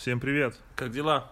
[0.00, 0.58] Всем привет.
[0.76, 1.30] Как дела?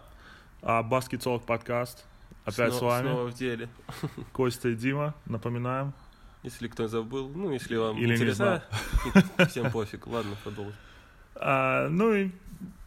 [0.60, 2.04] А, Баскет Talk подкаст.
[2.44, 3.06] Опять снова, с вами.
[3.06, 3.70] Снова в деле.
[4.34, 5.94] Костя и Дима, напоминаем.
[6.42, 8.62] Если кто забыл, ну, если вам Или интересно,
[9.48, 10.06] всем пофиг.
[10.06, 10.74] Ладно, продолжим.
[11.36, 12.30] А, ну и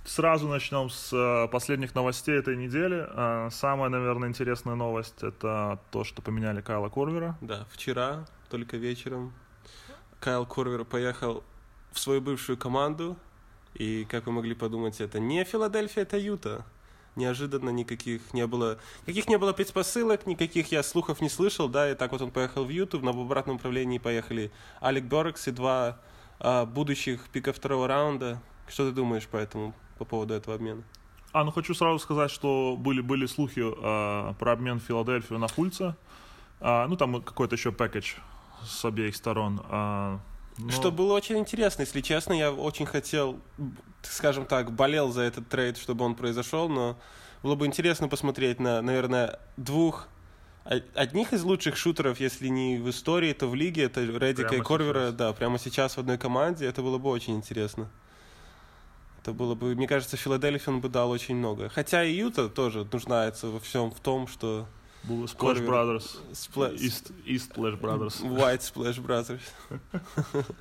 [0.06, 3.04] сразу начнем с а, последних новостей этой недели.
[3.10, 7.36] А, самая, наверное, интересная новость это то, что поменяли Кайла Корвера.
[7.42, 9.34] Да, вчера, только вечером,
[10.20, 11.44] Кайл Корвер поехал
[11.92, 13.18] в свою бывшую команду.
[13.76, 16.66] И, как вы могли подумать, это не Филадельфия, это Юта.
[17.16, 21.96] Неожиданно никаких не было, никаких не было предпосылок, никаких я слухов не слышал, да, и
[21.96, 26.00] так вот он поехал в Юту, в обратном направлении поехали Алек Беркс и два
[26.40, 28.42] а, будущих пика второго раунда.
[28.68, 30.84] Что ты думаешь по этому, по поводу этого обмена?
[31.34, 35.98] А, ну хочу сразу сказать, что были, были слухи а, про обмен Филадельфию на Фульца.
[36.62, 38.18] А, ну, там какой-то еще пакетч
[38.64, 39.62] с обеих сторон.
[39.66, 40.20] А,
[40.58, 40.70] но...
[40.70, 43.40] Что было очень интересно, если честно, я очень хотел,
[44.04, 46.98] скажем так, болел за этот трейд, чтобы он произошел, но
[47.44, 50.08] было бы интересно посмотреть на, наверное, двух
[50.64, 55.08] одних из лучших шутеров, если не в истории, то в лиге, это Реддика и Корвера,
[55.08, 55.16] сейчас.
[55.16, 57.90] да, прямо сейчас в одной команде, это было бы очень интересно.
[59.22, 61.70] Это было бы, мне кажется, Филадельфия он бы дал очень много.
[61.70, 64.68] Хотя и Юта тоже нуждается во всем в том, что
[65.04, 66.20] был Splash Brothers.
[66.80, 68.22] East, East Splash Brothers.
[68.24, 69.42] White Splash Brothers.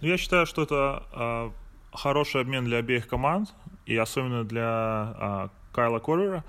[0.00, 1.50] Ну, я считаю, что это э,
[1.96, 3.54] хороший обмен для обеих команд,
[3.86, 6.44] и особенно для э, Кайла Корвера,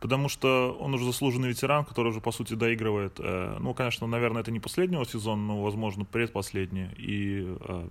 [0.00, 3.18] потому что он уже заслуженный ветеран, который уже, по сути, доигрывает.
[3.18, 6.88] Э, ну, конечно, наверное, это не последнего сезона, но, возможно, предпоследний.
[6.98, 7.88] И э,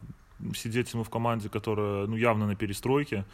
[0.54, 3.26] сидеть ему в команде, которая, ну, явно на перестройке,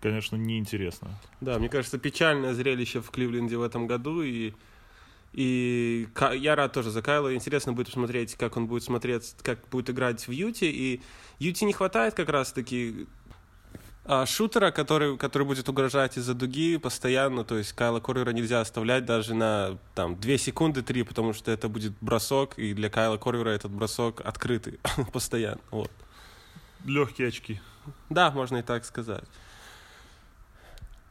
[0.00, 1.08] конечно, неинтересно.
[1.40, 4.52] Да, мне кажется, печальное зрелище в Кливленде в этом году, и,
[5.32, 7.34] и я рад тоже за Кайла.
[7.34, 11.00] Интересно будет посмотреть, как он будет смотреть, как будет играть в Юте, и
[11.38, 13.06] Юте не хватает как раз-таки
[14.10, 19.04] а, шутера, который, который будет угрожать из-за дуги постоянно, то есть Кайла Корвера нельзя оставлять
[19.04, 23.50] даже на там, 2 секунды, 3, потому что это будет бросок, и для Кайла Корвера
[23.50, 24.80] этот бросок открытый
[25.12, 25.60] постоянно.
[25.70, 25.90] Вот.
[26.86, 27.60] Легкие очки.
[28.08, 29.24] Да, можно и так сказать.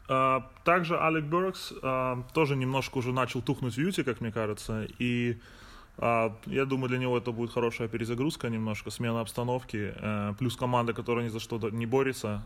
[0.08, 4.88] А, также Алек Беркс а, тоже немножко уже начал тухнуть в Юте, как мне кажется,
[5.00, 5.38] и
[5.98, 10.94] а, я думаю, для него это будет хорошая перезагрузка немножко, смена обстановки, э, плюс команда,
[10.94, 12.44] которая ни за что не борется,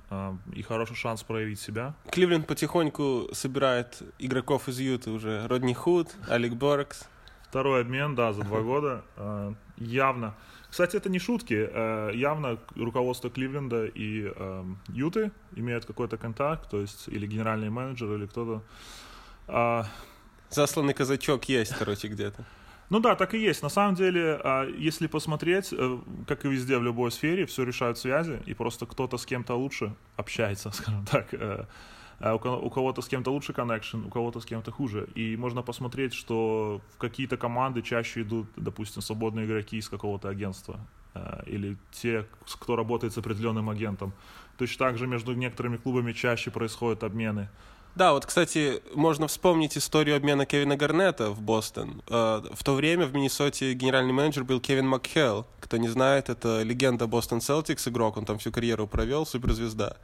[0.53, 1.93] и хороший шанс проявить себя.
[2.11, 5.45] Кливленд потихоньку собирает игроков из Юты уже.
[5.47, 7.09] Родни Худ, Алек Беркс.
[7.49, 9.03] Второй обмен, да, за два года.
[9.83, 10.35] Явно
[10.71, 11.69] кстати, это не шутки.
[11.69, 18.13] Э, явно руководство Кливленда и эм, Юты имеют какой-то контакт, то есть или генеральный менеджер,
[18.13, 18.63] или кто-то.
[19.47, 19.85] А,
[20.49, 22.45] Засланный казачок есть, короче, где-то.
[22.89, 23.63] Ну да, так и есть.
[23.63, 27.97] На самом деле, а, если посмотреть, э, как и везде в любой сфере, все решают
[27.97, 31.33] связи, и просто кто-то с кем-то лучше общается, скажем так.
[32.21, 35.07] А у кого-то с кем-то лучше коннекшн, у кого-то с кем-то хуже.
[35.15, 40.79] И можно посмотреть, что в какие-то команды чаще идут, допустим, свободные игроки из какого-то агентства
[41.15, 42.27] э, или те,
[42.59, 44.13] кто работает с определенным агентом.
[44.59, 47.49] Точно так же между некоторыми клубами чаще происходят обмены.
[47.95, 52.03] Да, вот, кстати, можно вспомнить историю обмена Кевина Гарнета в Бостон.
[52.07, 55.47] Э, в то время в Миннесоте генеральный менеджер был Кевин Макхелл.
[55.59, 59.97] Кто не знает, это легенда Бостон Селтикс игрок, он там всю карьеру провел, суперзвезда.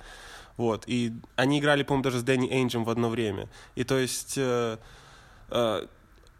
[0.57, 0.83] Вот.
[0.87, 3.49] И они играли, по-моему, даже с Дэнни Эйнджем в одно время.
[3.75, 4.33] И то есть...
[4.37, 4.77] Э,
[5.49, 5.87] э,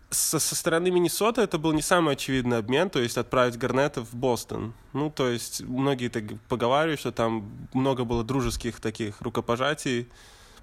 [0.10, 4.14] со, со стороны Миннесоты это был не самый очевидный обмен, то есть отправить Гарнета в
[4.14, 4.74] Бостон.
[4.94, 10.08] Ну, то есть многие так поговаривают, что там много было дружеских таких рукопожатий,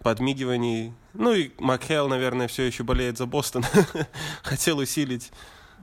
[0.03, 0.95] подмигиваний.
[1.13, 3.65] Ну и Макхелл, наверное, все еще болеет за Бостон.
[4.43, 5.31] Хотел усилить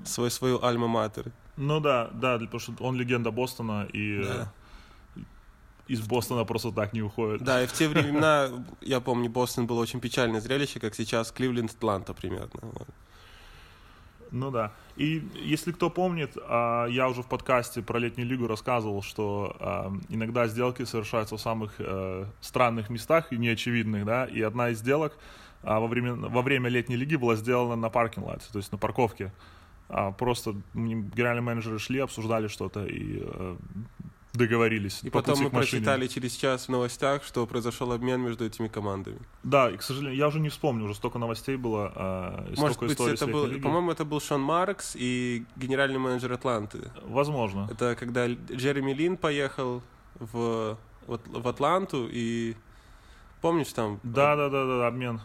[0.05, 1.31] свой, свою альма-матер.
[1.55, 4.51] Ну да, да, потому что он легенда Бостона, и да
[5.87, 7.43] из Бостона просто так не уходит.
[7.43, 8.49] Да, и в те времена,
[8.81, 12.61] я помню, Бостон было очень печальное зрелище, как сейчас Кливленд, Атланта примерно.
[14.31, 14.71] Ну да.
[14.95, 19.93] И если кто помнит, а, я уже в подкасте про летнюю лигу рассказывал, что а,
[20.09, 25.17] иногда сделки совершаются в самых э, странных местах и неочевидных, да, и одна из сделок
[25.63, 29.31] а, во время, во время летней лиги была сделана на паркинг-лате, то есть на парковке.
[30.17, 33.57] Просто генеральные менеджеры шли, обсуждали что-то, и э,
[34.33, 34.99] договорились.
[35.03, 39.19] И потом мы прочитали через час в новостях, что произошел обмен между этими командами.
[39.43, 42.99] Да, и, к сожалению, я уже не вспомню, уже столько новостей было, а, Может быть,
[42.99, 46.91] это был, по-моему, это был Шон Маркс и генеральный менеджер Атланты.
[47.03, 47.67] Возможно.
[47.71, 49.81] Это когда Джереми Лин поехал
[50.19, 50.77] в,
[51.07, 52.55] в, в Атланту и
[53.41, 53.99] помнишь там?
[54.03, 55.19] Да, да, да, да, обмен.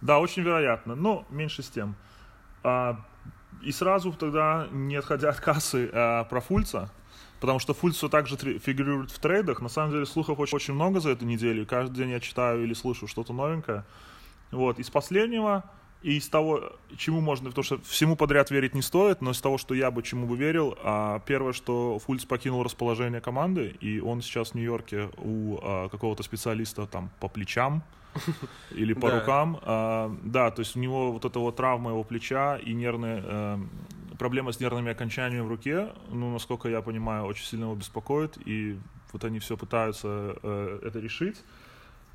[0.00, 1.94] Да, очень вероятно, но меньше с тем.
[2.62, 3.00] А,
[3.62, 6.90] и сразу тогда, не отходя от кассы, а, про Фульца,
[7.40, 9.60] потому что Фульц все так же фигурирует в трейдах.
[9.60, 11.66] На самом деле слухов очень, очень много за эту неделю.
[11.66, 13.84] Каждый день я читаю или слышу что-то новенькое.
[14.50, 14.78] Вот.
[14.78, 15.64] Из последнего
[16.02, 19.58] и из того, чему можно, потому что всему подряд верить не стоит, но из того,
[19.58, 24.22] что я бы чему бы верил, а, первое, что Фульц покинул расположение команды, и он
[24.22, 27.82] сейчас в Нью-Йорке у а, какого-то специалиста там по плечам
[28.70, 29.60] или по рукам.
[29.62, 33.58] А, да, то есть у него вот эта вот травма его плеча и нервные э,
[34.20, 38.78] проблема с нервными окончаниями в руке, ну, насколько я понимаю, очень сильно его беспокоит, и
[39.12, 41.42] вот они все пытаются э, это решить.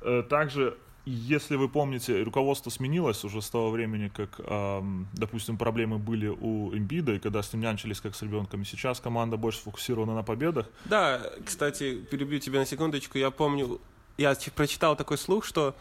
[0.02, 5.98] Э, также если вы помните, руководство сменилось уже с того времени, как, эм, допустим, проблемы
[5.98, 8.64] были у Эмбида, и когда с ним нянчились как с ребенком.
[8.64, 10.66] Сейчас команда больше сфокусирована на победах.
[10.84, 13.18] Да, кстати, перебью тебя на секундочку.
[13.18, 13.80] Я помню,
[14.18, 15.76] я прочитал такой слух, что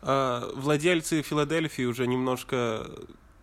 [0.00, 2.86] э, владельцы Филадельфии уже немножко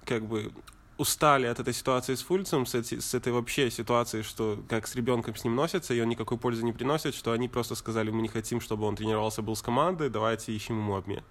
[0.05, 0.51] как бы
[0.97, 4.95] устали от этой ситуации с Фульцем, с, эти, с этой вообще ситуации, что как с
[4.95, 8.21] ребенком с ним носятся, и он никакой пользы не приносит, что они просто сказали, мы
[8.21, 11.23] не хотим, чтобы он тренировался, был с командой, давайте ищем ему обмен.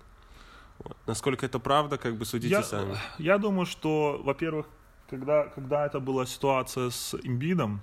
[0.79, 0.97] Вот.
[1.07, 2.97] Насколько это правда, как бы судите я, сами.
[3.19, 4.67] Я думаю, что, во-первых,
[5.11, 7.81] когда, когда это была ситуация с имбидом,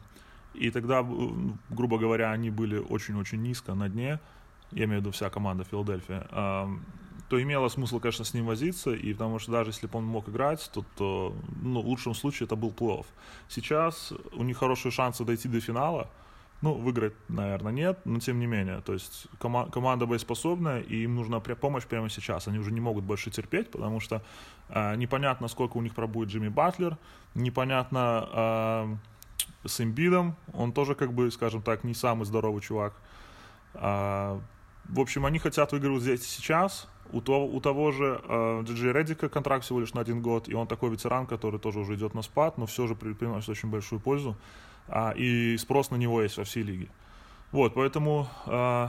[0.53, 1.03] и тогда,
[1.69, 4.19] грубо говоря, они были очень-очень низко на дне,
[4.71, 6.27] я имею в виду вся команда Филадельфия,
[7.33, 10.29] то имело смысл, конечно, с ним возиться, и потому что даже если бы он мог
[10.29, 13.07] играть, то, то ну, в лучшем случае это был плей-офф.
[13.49, 16.11] Сейчас у них хорошие шансы дойти до финала,
[16.61, 18.81] ну, выиграть, наверное, нет, но тем не менее.
[18.81, 22.47] То есть кома- команда боеспособная, и им нужна помощь прямо сейчас.
[22.47, 24.21] Они уже не могут больше терпеть, потому что
[24.69, 26.99] э, непонятно, сколько у них пробует Джимми Батлер,
[27.33, 28.29] непонятно
[29.63, 32.93] э, с Эмбидом, он тоже, как бы, скажем так, не самый здоровый чувак.
[33.73, 34.39] Э,
[34.85, 38.91] в общем, они хотят выигрывать здесь и сейчас, у того, у того же э, Джиджи
[38.91, 42.13] Реддика контракт всего лишь на один год, и он такой ветеран, который тоже уже идет
[42.13, 44.35] на спад, но все же приносит очень большую пользу.
[44.87, 46.89] А, и спрос на него есть во всей лиге.
[47.51, 48.87] Вот, поэтому э,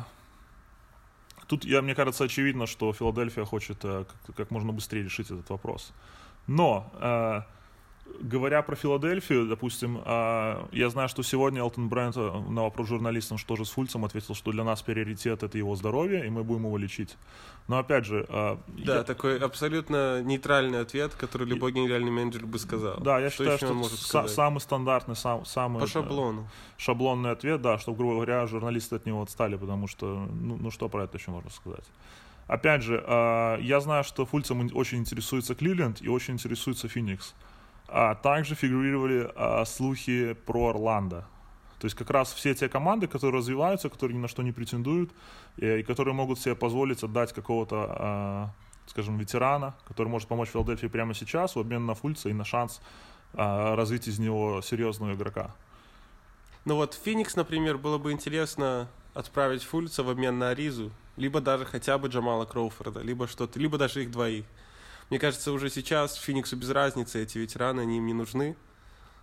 [1.46, 5.48] тут, я, мне кажется, очевидно, что Филадельфия хочет э, как, как можно быстрее решить этот
[5.50, 5.92] вопрос.
[6.46, 7.42] Но э,
[8.20, 13.38] говоря про Филадельфию, допустим, а, я знаю, что сегодня Элтон Брент э, на вопрос журналистам,
[13.38, 16.64] что же с Фульцем, ответил, что для нас приоритет это его здоровье, и мы будем
[16.64, 17.16] его лечить.
[17.68, 18.26] Но опять же...
[18.28, 19.02] А, да, я...
[19.04, 23.00] такой абсолютно нейтральный ответ, который любой генеральный менеджер бы сказал.
[23.00, 25.80] Да, я что считаю, что может са- самый стандартный, сам, самый...
[25.80, 26.48] По шаблону.
[26.76, 30.88] Шаблонный ответ, да, что, грубо говоря, журналисты от него отстали, потому что, ну, ну что
[30.88, 31.84] про это еще можно сказать?
[32.46, 37.34] Опять же, а, я знаю, что Фульцем очень интересуется Кливленд и очень интересуется Феникс.
[37.96, 41.28] А также фигурировали а, слухи про Орландо.
[41.78, 45.12] То есть как раз все те команды, которые развиваются, которые ни на что не претендуют,
[45.58, 48.50] и, и которые могут себе позволить отдать какого-то, а,
[48.88, 52.80] скажем, ветерана, который может помочь Филадельфии прямо сейчас в обмен на Фульца и на шанс
[53.32, 55.54] а, развить из него серьезного игрока.
[56.64, 61.64] Ну вот Феникс, например, было бы интересно отправить Фульца в обмен на Аризу, либо даже
[61.64, 64.46] хотя бы Джамала Кроуфорда, либо что-то, либо даже их двоих.
[65.14, 68.56] Мне кажется, уже сейчас Фениксу без разницы, эти ветераны, они им не нужны.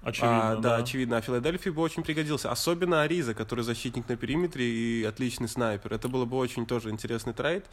[0.01, 1.17] Очевидно, а, да, да, очевидно.
[1.17, 2.49] А Филадельфии бы очень пригодился.
[2.49, 5.91] Особенно Ариза, который защитник на периметре и отличный снайпер.
[5.91, 7.65] Это было бы очень тоже интересный трейд.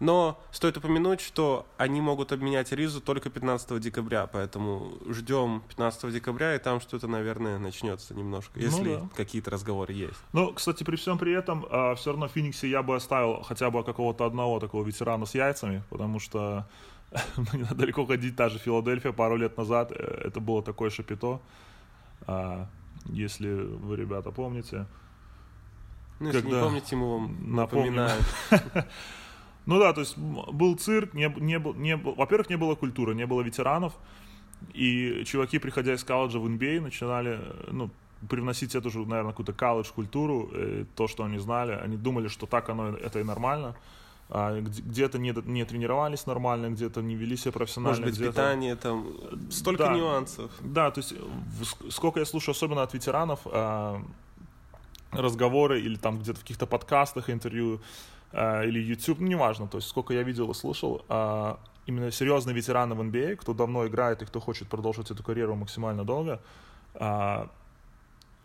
[0.00, 6.54] Но стоит упомянуть, что они могут обменять Аризу только 15 декабря, поэтому ждем 15 декабря,
[6.54, 9.08] и там что-то, наверное, начнется немножко, ну если ну, да.
[9.14, 10.16] какие-то разговоры есть.
[10.32, 13.70] Ну, кстати, при всем при этом, э, все равно в Фениксе я бы оставил хотя
[13.70, 16.68] бы какого-то одного такого ветерана с яйцами, потому что
[17.54, 21.40] не надо далеко ходить, та же Филадельфия пару лет назад, э, это было такое шапито,
[22.26, 22.66] а,
[23.06, 24.86] если вы, ребята, помните.
[26.20, 28.22] Ну, если не помните, мы вам напоминаем.
[29.66, 33.42] Ну да, то есть был цирк, не, не, не, во-первых, не было культуры, не было
[33.42, 33.92] ветеранов,
[34.72, 37.38] и чуваки, приходя из колледжа в NBA, начинали,
[37.70, 37.90] ну,
[38.30, 42.70] привносить эту же, наверное, какую-то колледж-культуру, э, то, что они знали, они думали, что так
[42.70, 43.76] оно, это и нормально,
[44.30, 48.00] где-то не, не тренировались нормально, где-то не вели себя профессионально.
[48.00, 49.06] Может быть, питание, там,
[49.50, 50.50] столько да, нюансов.
[50.60, 51.14] Да, то есть,
[51.90, 54.02] сколько я слушаю, особенно от ветеранов, а,
[55.12, 57.80] разговоры или там где-то в каких-то подкастах, интервью,
[58.32, 62.54] а, или YouTube, ну, неважно, то есть, сколько я видел и слышал, а, именно серьезные
[62.54, 66.40] ветераны в NBA, кто давно играет и кто хочет продолжить эту карьеру максимально долго,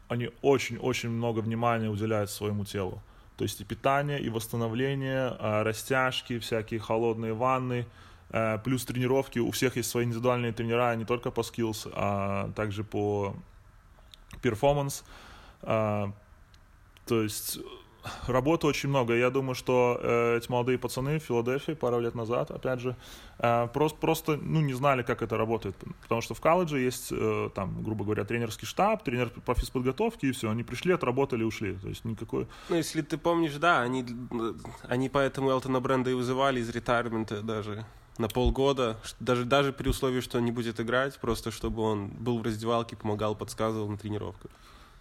[0.08, 3.02] они очень-очень много внимания уделяют своему телу.
[3.38, 7.86] То есть и питание, и восстановление, а, растяжки, всякие холодные ванны,
[8.30, 9.40] э, плюс тренировки.
[9.40, 13.36] У всех есть свои индивидуальные тренера, не только по skills, а также по
[14.42, 15.04] performance.
[15.62, 16.12] А,
[17.06, 17.60] то есть
[18.28, 19.16] работы очень много.
[19.16, 22.96] Я думаю, что э, эти молодые пацаны в Филадельфии пару лет назад, опять же,
[23.40, 25.76] э, просто, просто ну, не знали, как это работает.
[26.02, 30.32] Потому что в колледже есть, э, там, грубо говоря, тренерский штаб, тренер по физподготовке, и
[30.32, 30.50] все.
[30.50, 31.74] Они пришли, отработали, ушли.
[31.76, 32.48] То есть никакой...
[32.70, 34.06] Ну, если ты помнишь, да, они,
[34.88, 37.86] они поэтому Элтона Бренда и вызывали из ретайрмента даже
[38.18, 42.38] на полгода, даже, даже при условии, что он не будет играть, просто чтобы он был
[42.40, 44.52] в раздевалке, помогал, подсказывал на тренировках.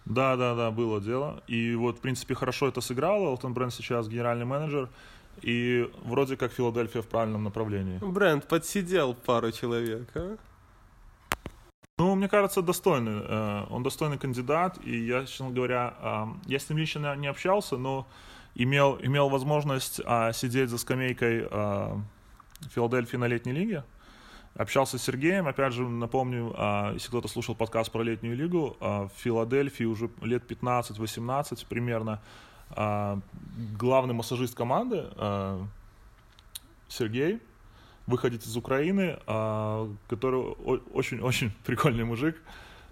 [0.05, 1.43] Да, да, да, было дело.
[1.47, 3.29] И вот, в принципе, хорошо это сыграло.
[3.29, 4.89] Элтон Бренд сейчас генеральный менеджер.
[5.41, 7.97] И вроде как Филадельфия в правильном направлении.
[8.01, 10.37] Бренд подсидел пару человек, а?
[11.99, 13.21] Ну, мне кажется, достойный.
[13.23, 14.77] Э, он достойный кандидат.
[14.83, 18.07] И я, честно говоря, э, я с ним лично не общался, но
[18.55, 21.97] имел, имел возможность а, сидеть за скамейкой э,
[22.73, 23.83] Филадельфии на летней лиге.
[24.55, 29.07] Общался с Сергеем, опять же, напомню, а, если кто-то слушал подкаст про летнюю лигу, а,
[29.07, 32.21] в Филадельфии уже лет 15-18 примерно
[32.69, 33.19] а,
[33.79, 35.09] главный массажист команды
[36.87, 37.41] Сергей,
[38.05, 39.17] выходит из Украины,
[40.07, 40.41] который
[40.93, 42.39] очень-очень прикольный мужик.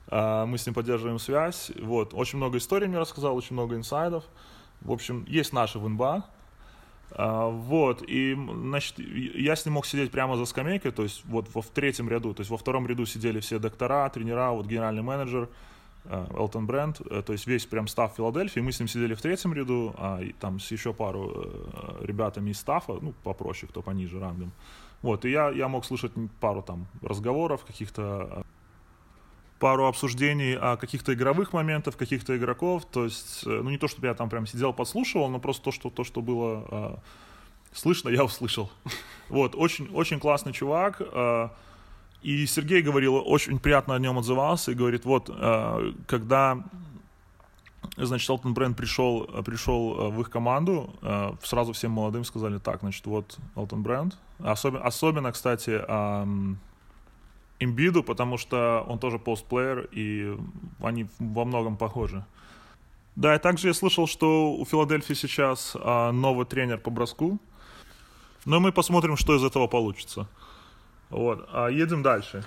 [0.10, 1.72] Мы с ним поддерживаем связь.
[1.80, 2.14] Вот.
[2.14, 4.24] Очень много историй мне рассказал, очень много инсайдов.
[4.82, 6.26] В общем, есть наши в НБА,
[7.14, 11.48] а, вот, и, значит, я с ним мог сидеть прямо за скамейкой, то есть вот
[11.54, 15.02] во, в третьем ряду, то есть во втором ряду сидели все доктора, тренера, вот генеральный
[15.02, 15.50] менеджер,
[16.06, 19.22] а, Элтон Бренд, э, то есть весь прям став Филадельфии, мы с ним сидели в
[19.22, 24.20] третьем ряду, а там с еще пару э, ребятами из стафа, ну, попроще, кто пониже
[24.20, 24.52] рангом.
[25.02, 28.44] Вот, и я, я мог слышать пару там разговоров, каких-то а,
[29.62, 32.84] пару обсуждений о каких-то игровых моментах, каких-то игроков.
[32.92, 35.72] То есть, э, ну не то, чтобы я там прям сидел, подслушивал, но просто то,
[35.72, 36.96] что, то, что было э,
[37.72, 38.70] слышно, я услышал.
[39.30, 41.00] Вот, очень, очень классный чувак.
[41.00, 41.50] Э,
[42.24, 46.58] и Сергей говорил, очень приятно о нем отзывался, и говорит, вот, э, когда
[47.98, 50.94] значит, Элтон Бренд пришел, пришел в их команду,
[51.44, 54.18] сразу всем молодым сказали, так, значит, вот Элтон Бренд.
[54.40, 55.82] Особенно, особенно кстати,
[57.62, 60.36] Имбиду, потому что он тоже постплеер, и
[60.82, 62.26] они во многом похожи.
[63.16, 67.40] Да, и также я слышал, что у Филадельфии сейчас а, новый тренер по броску.
[68.46, 70.28] Но мы посмотрим, что из этого получится.
[71.10, 72.44] Вот, а едем дальше.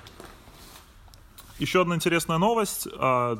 [1.60, 2.88] Еще одна интересная новость.
[2.98, 3.38] А,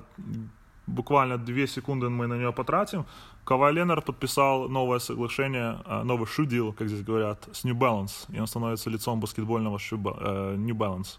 [0.86, 3.04] буквально две секунды мы на нее потратим.
[3.44, 8.26] Кавай Ленар подписал новое соглашение, а, новый шудил, как здесь говорят, с New Balance.
[8.28, 11.18] И он становится лицом баскетбольного шуба, э, New Balance.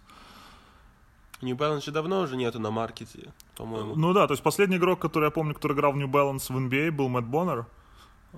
[1.42, 3.96] New Balance же давно уже нету на маркете, по-моему.
[3.96, 6.58] Ну да, то есть последний игрок, который я помню, который играл в New Balance в
[6.58, 7.66] NBA, был Мэтт Боннер.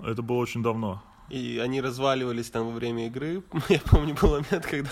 [0.04, 1.02] Это было очень давно.
[1.28, 3.42] И они разваливались там во время игры.
[3.68, 4.90] Я помню, был момент, когда,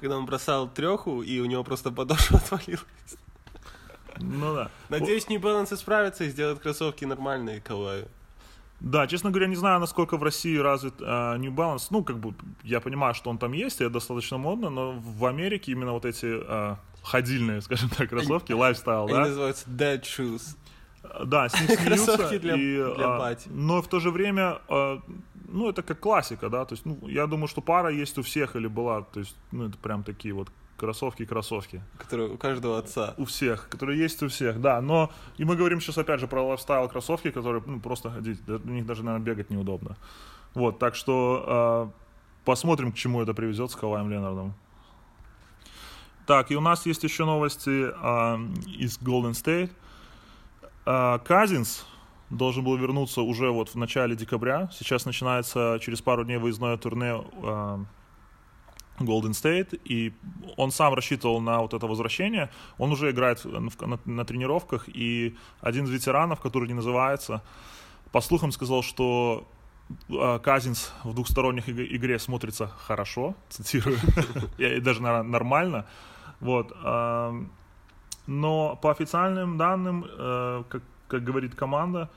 [0.00, 3.16] когда он бросал треху, и у него просто подошва отвалилась.
[4.18, 4.70] Ну да.
[4.88, 8.08] Надеюсь, New Balance исправится и сделает кроссовки нормальные Каваю.
[8.80, 11.86] Да, честно говоря, не знаю, насколько в России развит э, New Balance.
[11.90, 15.24] Ну, как бы, я понимаю, что он там есть, и это достаточно модно, но в
[15.24, 19.18] Америке именно вот эти э, ходильные, скажем так, кроссовки, лайфстайл, да?
[19.18, 20.56] Они называются dead shoes.
[21.24, 22.06] Да, с них смеются.
[22.06, 23.36] Кроссовки для, и, для а.
[23.46, 25.00] Но в то же время, а,
[25.48, 28.56] ну, это как классика, да, то есть, ну, я думаю, что пара есть у всех
[28.56, 31.82] или была, то есть, ну, это прям такие вот кроссовки-кроссовки.
[31.98, 33.14] Которые у каждого отца.
[33.16, 34.80] У всех, которые есть у всех, да.
[34.80, 38.68] Но и мы говорим сейчас опять же про лайфстайл кроссовки, которые ну, просто ходить, у
[38.68, 39.96] них даже, наверное, бегать неудобно.
[40.54, 44.54] Вот, так что э, посмотрим, к чему это приведет с Каваем Ленардом.
[46.28, 48.38] Так, и у нас есть еще новости э,
[48.76, 49.70] из Golden State.
[50.84, 51.86] Э, Казинс
[52.28, 54.68] должен был вернуться уже вот в начале декабря.
[54.70, 57.78] Сейчас начинается через пару дней выездное турне э,
[58.98, 60.12] Golden State, и
[60.58, 62.50] он сам рассчитывал на вот это возвращение.
[62.76, 67.42] Он уже играет на, на, на тренировках, и один из ветеранов, который не называется,
[68.12, 69.48] по слухам сказал, что
[70.42, 73.96] Казинс в двухсторонних игре смотрится хорошо, цитирую,
[74.58, 75.86] и даже нормально.
[76.40, 76.72] Вот.
[78.28, 82.10] Но по официальным данным, э, как, как говорит команда,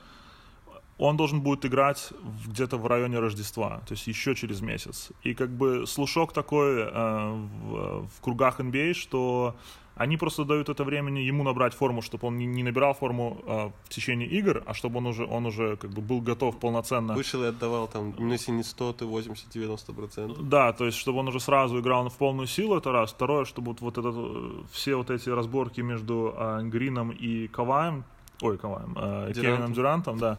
[1.02, 2.12] он должен будет играть
[2.46, 5.10] где-то в районе Рождества, то есть еще через месяц.
[5.24, 9.56] И как бы слушок такой э, в, в кругах NBA, что
[9.96, 13.88] они просто дают это времени ему набрать форму, чтобы он не набирал форму э, в
[13.88, 17.14] течение игр, а чтобы он уже, он уже как бы был готов полноценно.
[17.14, 20.42] Вышел и отдавал там, если не 100, то 80-90%.
[20.42, 23.12] Да, то есть чтобы он уже сразу играл в полную силу, это раз.
[23.12, 24.12] Второе, чтобы вот, вот это,
[24.70, 28.04] все вот эти разборки между э, Грином и Каваем,
[28.40, 30.38] ой, Каваем, э, Кевином Дюрантом, да, а,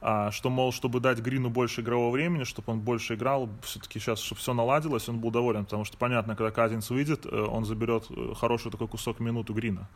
[0.00, 4.40] что, мол, чтобы дать Грину больше игрового времени, чтобы он больше играл, все-таки сейчас, чтобы
[4.40, 8.34] все наладилось, он был доволен, потому что, понятно, когда Казинс выйдет, э, он заберет э,
[8.36, 9.88] хороший такой кусок минуту Грина.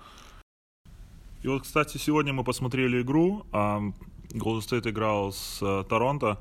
[1.43, 3.81] И вот, кстати, сегодня мы посмотрели игру, а,
[4.33, 6.39] Golden State играл с э, Торонто.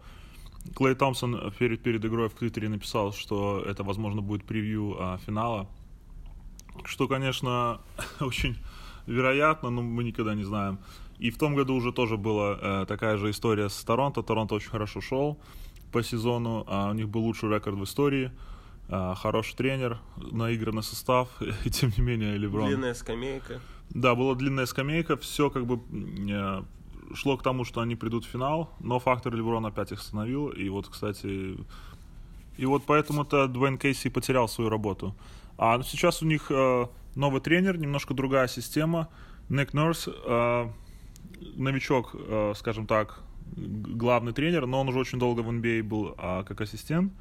[0.75, 5.68] Клей Томпсон перед, перед игрой в Твиттере написал, что это, возможно, будет превью э, финала.
[6.86, 7.82] Что, конечно,
[8.20, 8.58] очень
[9.08, 10.80] вероятно, но мы никогда не знаем.
[11.22, 14.24] И в том году уже тоже была э, такая же история с Торонто.
[14.24, 15.38] Торонто очень хорошо шел
[15.92, 18.32] по сезону, а у них был лучший рекорд в истории.
[18.90, 21.30] А, хороший тренер, наигранный состав,
[21.66, 22.68] и тем не менее Леброн...
[22.68, 23.62] Длинная скамейка.
[23.92, 25.80] Да, была длинная скамейка, все как бы
[26.30, 26.63] э,
[27.13, 30.68] шло к тому, что они придут в финал, но фактор Леброн опять их остановил, и
[30.70, 31.56] вот, кстати,
[32.58, 35.16] и вот поэтому-то Дуэйн Кейси потерял свою работу.
[35.58, 39.08] А сейчас у них э, новый тренер, немножко другая система.
[39.50, 40.68] Ник Нерс, э,
[41.55, 43.21] новичок, э, скажем так,
[43.55, 47.13] главный тренер, но он уже очень долго в NBA был э, как ассистент.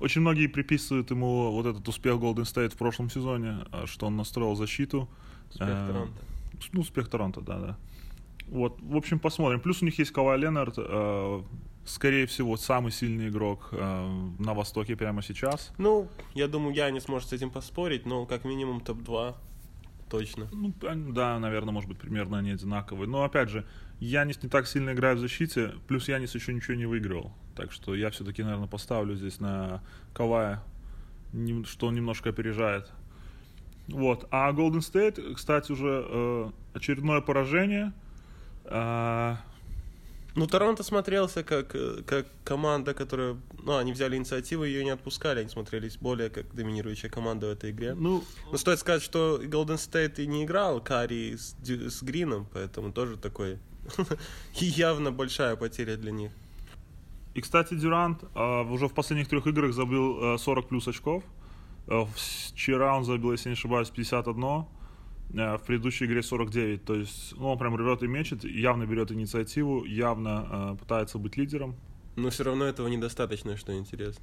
[0.00, 4.16] Очень многие приписывают ему вот этот успех Golden State в прошлом сезоне, э, что он
[4.16, 5.08] настроил защиту.
[5.50, 6.24] Успех э, Торонто.
[6.72, 7.78] Ну, успех Торонто, да, да.
[8.48, 9.60] Вот, в общем, посмотрим.
[9.60, 11.42] Плюс у них есть Кавай Ленард, э,
[11.84, 15.72] скорее всего, самый сильный игрок э, на Востоке прямо сейчас.
[15.78, 19.34] Ну, я думаю, я не сможет с этим поспорить, но как минимум топ-2
[20.12, 20.48] точно.
[20.52, 20.74] Ну,
[21.12, 23.08] да, наверное, может быть, примерно они одинаковые.
[23.08, 23.64] Но, опять же,
[23.98, 27.32] Янис не так сильно играет в защите, плюс Янис еще ничего не выиграл.
[27.56, 29.82] Так что я все-таки, наверное, поставлю здесь на
[30.14, 30.62] Кавая,
[31.64, 32.92] что он немножко опережает.
[33.88, 34.28] Вот.
[34.30, 37.92] А Golden State, кстати, уже э, очередное поражение.
[38.64, 39.36] Э,
[40.34, 43.36] ну, Торонто смотрелся как, э, как команда, которая...
[43.62, 45.40] Ну, они взяли инициативу, ее не отпускали.
[45.40, 47.94] Они смотрелись более как доминирующая команда в этой игре.
[47.94, 52.92] Ну, Но стоит сказать, что Golden State и не играл Карри с, с Грином, поэтому
[52.92, 53.58] тоже такой...
[54.54, 56.32] явно большая потеря для них.
[57.34, 61.24] И, кстати, Дюрант э, уже в последних трех играх забил э, 40 плюс очков.
[61.86, 64.66] Э, вчера он забил, если не ошибаюсь, 51
[65.32, 66.84] в предыдущей игре 49.
[66.84, 71.36] То есть ну, он прям рвет и мечет, явно берет инициативу, явно э, пытается быть
[71.36, 71.74] лидером.
[72.16, 74.22] Но все равно этого недостаточно, что интересно.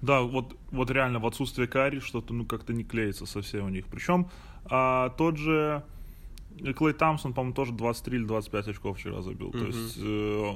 [0.00, 3.86] Да, вот, вот реально в отсутствие Кари что-то ну как-то не клеится совсем у них.
[3.86, 4.30] Причем
[4.64, 5.84] а, тот же
[6.58, 9.50] Клей Тамсон, по-моему, тоже 23 или 25 очков вчера забил.
[9.50, 9.58] Mm-hmm.
[9.58, 10.54] То есть э,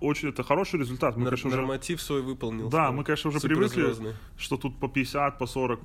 [0.00, 1.16] очень это хороший результат.
[1.16, 2.06] Мы, конечно, Норматив уже...
[2.06, 2.68] свой выполнил.
[2.68, 5.80] Да, мы, конечно, уже привыкли, что тут по 50, по 40,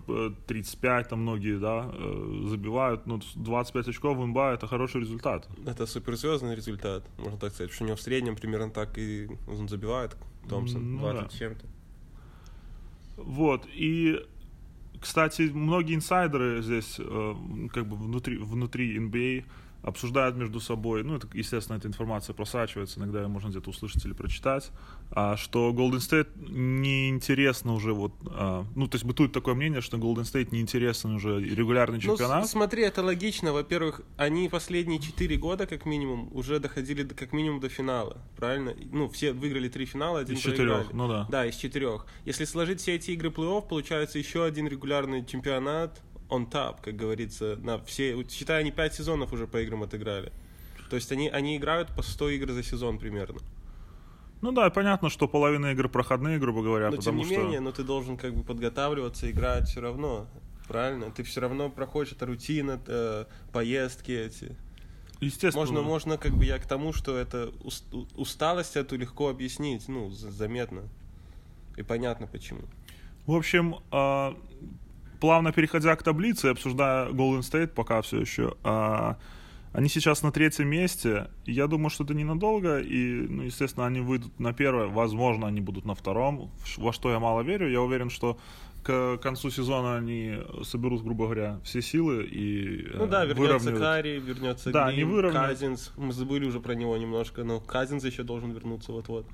[0.47, 3.05] 35 там многие, да, э, забивают.
[3.05, 5.47] Ну, 25 очков в НБА это хороший результат.
[5.65, 7.71] Это суперзвездный результат, можно так сказать.
[7.71, 10.15] Что у него в среднем примерно так и он забивает,
[10.49, 11.37] Томпсон, ну, 20 да.
[11.37, 11.65] чем-то.
[13.17, 14.19] Вот, и
[15.03, 17.35] кстати, многие инсайдеры здесь, э,
[17.73, 19.43] как бы внутри, внутри NBA,
[19.83, 24.13] обсуждают между собой, ну, это, естественно, эта информация просачивается, иногда ее можно где-то услышать или
[24.13, 24.71] прочитать,
[25.11, 29.97] а, что Golden State неинтересно уже вот, а, ну, то есть бытует такое мнение, что
[29.97, 32.43] Golden State неинтересен уже регулярный ну, чемпионат.
[32.43, 33.51] Ну, смотри, это логично.
[33.51, 38.73] Во-первых, они последние четыре года, как минимум, уже доходили до, как минимум до финала, правильно?
[38.91, 41.27] Ну, все выиграли три финала, один Из четырех, ну да.
[41.29, 42.05] Да, из четырех.
[42.23, 46.01] Если сложить все эти игры плей-офф, получается еще один регулярный чемпионат,
[46.33, 50.31] on top, как говорится, на все, считай, они 5 сезонов уже по играм отыграли.
[50.89, 53.39] То есть они, они играют по 100 игр за сезон примерно.
[54.41, 57.71] Ну да, понятно, что половина игр проходные, грубо говоря, но потому тем не менее, но
[57.71, 60.27] ты должен как бы подготавливаться, играть все равно,
[60.67, 61.11] правильно?
[61.11, 64.55] Ты все равно проходишь это рутина, это поездки эти.
[65.21, 65.65] Естественно.
[65.65, 67.53] Можно, можно как бы я к тому, что это
[68.15, 70.83] усталость эту легко объяснить, ну, заметно.
[71.77, 72.63] И понятно почему.
[73.25, 74.37] В общем, а,
[75.23, 79.15] плавно переходя к таблице, обсуждая Golden State пока все еще, а,
[79.71, 81.29] они сейчас на третьем месте.
[81.45, 85.85] Я думаю, что это ненадолго, и, ну, естественно, они выйдут на первое, возможно, они будут
[85.85, 87.71] на втором, во что я мало верю.
[87.71, 88.37] Я уверен, что
[88.83, 93.79] к концу сезона они соберут, грубо говоря, все силы и Ну да, вернется выровняют.
[93.79, 95.93] Карри, вернется да, Грин, не Казинс.
[95.95, 99.25] Мы забыли уже про него немножко, но Казинс еще должен вернуться вот-вот.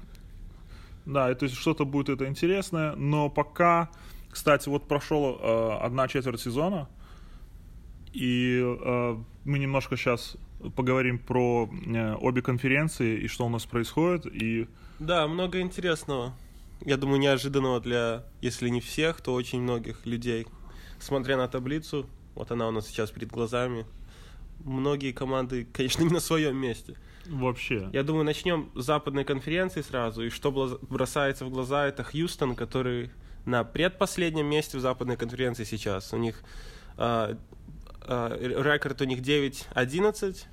[1.07, 3.89] Да, то есть что-то будет это интересное, но пока
[4.29, 6.87] кстати, вот прошел э, одна четверть сезона,
[8.13, 10.37] и э, мы немножко сейчас
[10.75, 14.25] поговорим про э, обе конференции и что у нас происходит.
[14.25, 14.67] И...
[14.99, 16.33] Да, много интересного.
[16.81, 20.47] Я думаю, неожиданного для, если не всех, то очень многих людей.
[20.99, 23.85] Смотря на таблицу, вот она у нас сейчас перед глазами,
[24.63, 26.95] многие команды, конечно, не на своем месте.
[27.25, 27.89] Вообще.
[27.93, 30.23] Я думаю, начнем с западной конференции сразу.
[30.23, 33.11] И что бросается в глаза, это Хьюстон, который
[33.49, 36.13] на предпоследнем месте в западной конференции сейчас.
[36.13, 36.41] У них
[36.97, 37.35] э,
[38.07, 40.45] э, рекорд у них 9-11.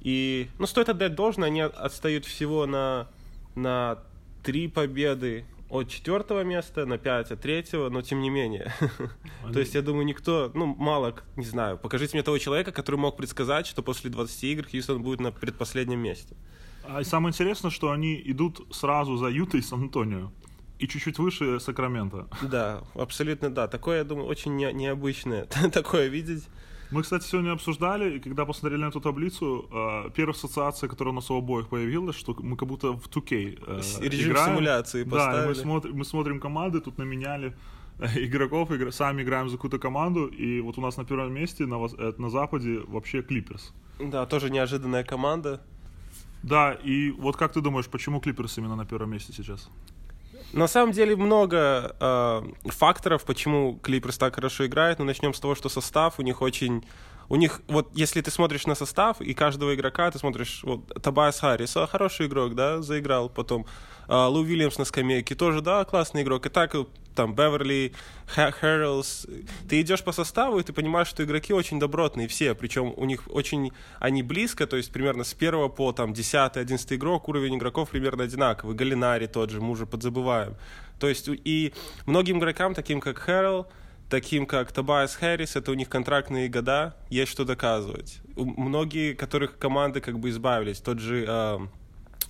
[0.00, 3.08] И, ну, стоит отдать должное, они отстают всего на,
[3.54, 3.98] на
[4.42, 8.72] три победы от четвертого места на пять от третьего, но тем не менее.
[9.52, 13.16] То есть, я думаю, никто, ну, мало, не знаю, покажите мне того человека, который мог
[13.16, 16.36] предсказать, что после 20 игр Хьюстон будет на предпоследнем месте.
[16.84, 20.30] А самое интересное, что они идут сразу за Ютой и Сан-Антонио.
[20.78, 22.28] И чуть-чуть выше Сакрамента.
[22.42, 23.66] Да, абсолютно да.
[23.66, 26.48] Такое, я думаю, очень не, необычное такое видеть.
[26.90, 31.14] Мы, кстати, сегодня обсуждали, и когда посмотрели на эту таблицу, э, первая ассоциация, которая у
[31.14, 34.48] нас у обоих появилась, что мы как будто в 2K э, Режим играем.
[34.48, 35.42] симуляции поставили.
[35.42, 37.54] Да, мы смотрим, мы смотрим команды, тут наменяли
[37.98, 38.90] э, игроков, игр...
[38.90, 42.30] сами играем за какую-то команду, и вот у нас на первом месте на, э, на
[42.30, 43.74] Западе вообще Клиперс.
[44.00, 45.60] Да, тоже неожиданная команда.
[46.42, 49.68] Да, и вот как ты думаешь, почему Клиперс именно на первом месте сейчас?
[50.52, 54.98] На самом деле много э, факторов, почему Клиперс так хорошо играет.
[54.98, 56.84] Но начнем с того, что состав у них очень...
[57.28, 61.38] У них, вот если ты смотришь на состав и каждого игрока, ты смотришь, вот Табайс
[61.40, 63.66] Харрис, а, хороший игрок, да, заиграл, потом
[64.08, 66.46] а, Лу Уильямс на скамейке тоже, да, классный игрок.
[66.46, 66.74] И так
[67.18, 67.92] там Беверли,
[68.26, 69.26] Хэррилс.
[69.68, 73.24] Ты идешь по составу, и ты понимаешь, что игроки очень добротные все, причем у них
[73.28, 78.22] очень, они близко, то есть примерно с первого по там 10-11 игрок уровень игроков примерно
[78.22, 78.76] одинаковый.
[78.76, 80.54] Галинари тот же, мы уже подзабываем.
[81.00, 81.74] То есть и
[82.06, 83.66] многим игрокам, таким как Хэррилл,
[84.08, 88.20] таким как Тобайас Хэррис, это у них контрактные года, есть что доказывать.
[88.36, 91.58] Многие, которых команды как бы избавились, тот же э,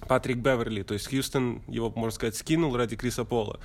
[0.07, 3.61] Патрик Беверли, то есть Хьюстон его, можно сказать, скинул ради Криса Пола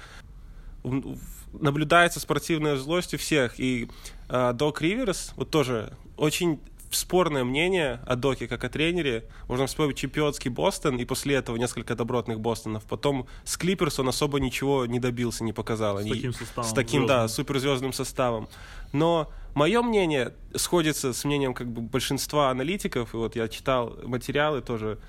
[1.54, 3.60] наблюдается спортивная злость у всех.
[3.60, 3.90] И
[4.30, 6.60] э, Док Риверс, вот тоже очень
[6.96, 9.26] спорное мнение о Доке как о тренере.
[9.48, 12.84] Можно вспомнить чемпионский Бостон, и после этого несколько добротных Бостонов.
[12.84, 16.00] Потом с Клиперс он особо ничего не добился, не показал.
[16.00, 16.70] С таким составом.
[16.70, 17.08] С таким, звездным.
[17.08, 18.48] да, суперзвездным составом.
[18.92, 24.62] Но мое мнение сходится с мнением как бы большинства аналитиков, и вот я читал материалы
[24.62, 25.00] тоже,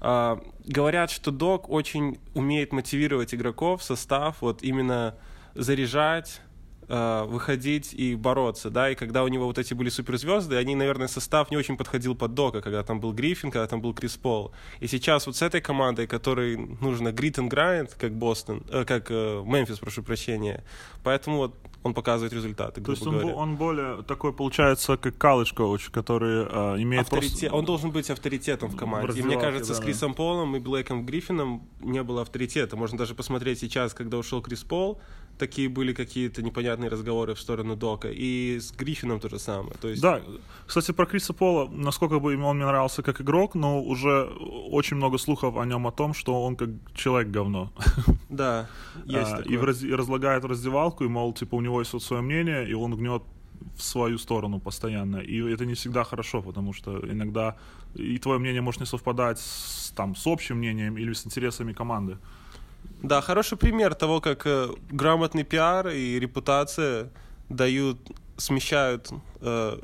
[0.00, 5.16] Uh, говорят, что Док очень умеет мотивировать игроков, состав, вот именно
[5.54, 6.40] заряжать,
[6.88, 11.08] uh, выходить и бороться, да, и когда у него вот эти были суперзвезды, они, наверное,
[11.08, 14.52] состав не очень подходил под Дока, когда там был Гриффин, когда там был Крис Пол.
[14.80, 19.10] И сейчас вот с этой командой, которой нужно grit and grind, как Бостон, э, как
[19.10, 20.64] э, Мемфис, прошу прощения,
[21.02, 23.34] поэтому вот он показывает результаты, То есть он, говоря.
[23.34, 27.56] он более такой, получается, как college коуч, который э, имеет Авторитет, просто...
[27.56, 29.20] Он должен быть авторитетом в команде.
[29.20, 30.16] И мне кажется, да, с Крисом да.
[30.16, 32.76] Полом и Блэком Гриффином не было авторитета.
[32.76, 35.00] Можно даже посмотреть сейчас, когда ушел Крис Пол,
[35.38, 38.08] такие были какие-то непонятные разговоры в сторону Дока.
[38.10, 39.74] И с Гриффином то же самое.
[39.80, 40.02] То есть...
[40.02, 40.20] Да,
[40.66, 44.24] кстати, про Криса Пола, насколько бы он мне нравился как игрок, но уже
[44.70, 47.72] очень много слухов о нем о том, что он как человек говно.
[48.28, 48.68] Да,
[49.06, 52.02] есть а, и, в раз, и разлагает раздевалку, и, мол, типа, у него есть вот
[52.02, 53.22] свое мнение, и он гнет
[53.76, 55.16] в свою сторону постоянно.
[55.16, 57.56] И это не всегда хорошо, потому что иногда
[57.94, 62.18] и твое мнение может не совпадать с, там, с общим мнением или с интересами команды.
[63.02, 67.10] Да, хороший пример того, как э, грамотный пиар и репутация
[67.48, 67.98] дают,
[68.36, 69.10] смещают,
[69.40, 69.78] э,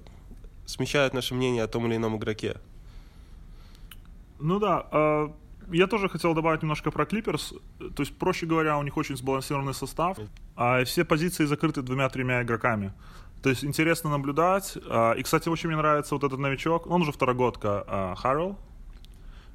[0.66, 2.56] смещают наше мнение о том или ином игроке.
[4.40, 5.28] Ну да, э,
[5.70, 7.54] я тоже хотел добавить немножко про Клиперс.
[7.78, 10.18] То есть, проще говоря, у них очень сбалансированный состав,
[10.56, 12.92] а все позиции закрыты двумя-тремя игроками.
[13.44, 14.76] То есть интересно наблюдать.
[14.88, 16.88] А, и, кстати, очень мне нравится вот этот новичок.
[16.88, 18.58] Он уже второгодка, Харрелл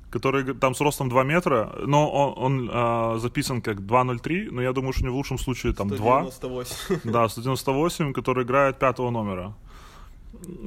[0.09, 4.73] который там с ростом 2 метра, но он, он э, записан как 2.03, но я
[4.73, 6.99] думаю, что у него в лучшем случае там 198.
[7.03, 7.11] 2.
[7.11, 9.53] Да, 198, который играет пятого номера.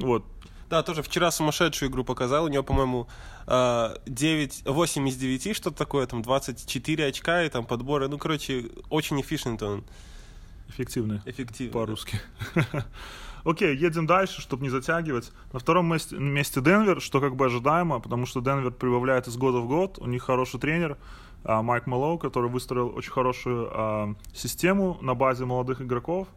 [0.01, 0.23] Вот.
[0.69, 2.45] Да, тоже вчера сумасшедшую игру показал.
[2.45, 3.07] У него, по-моему,
[3.45, 8.07] 9, 8 из 9, что-то такое, там 24 очка и там подборы.
[8.07, 9.83] Ну, короче, очень эффективный он.
[10.69, 11.21] Эффективный.
[11.25, 11.73] Эффективный.
[11.73, 12.19] По-русски.
[13.45, 15.31] Окей, едем дальше, чтобы не затягивать.
[15.51, 19.59] На втором месте, месте Денвер, что как бы ожидаемо, потому что Денвер прибавляет из года
[19.59, 19.99] в год.
[19.99, 20.97] У них хороший тренер
[21.43, 26.27] а, Майк Малоу, который выстроил очень хорошую а, систему на базе молодых игроков.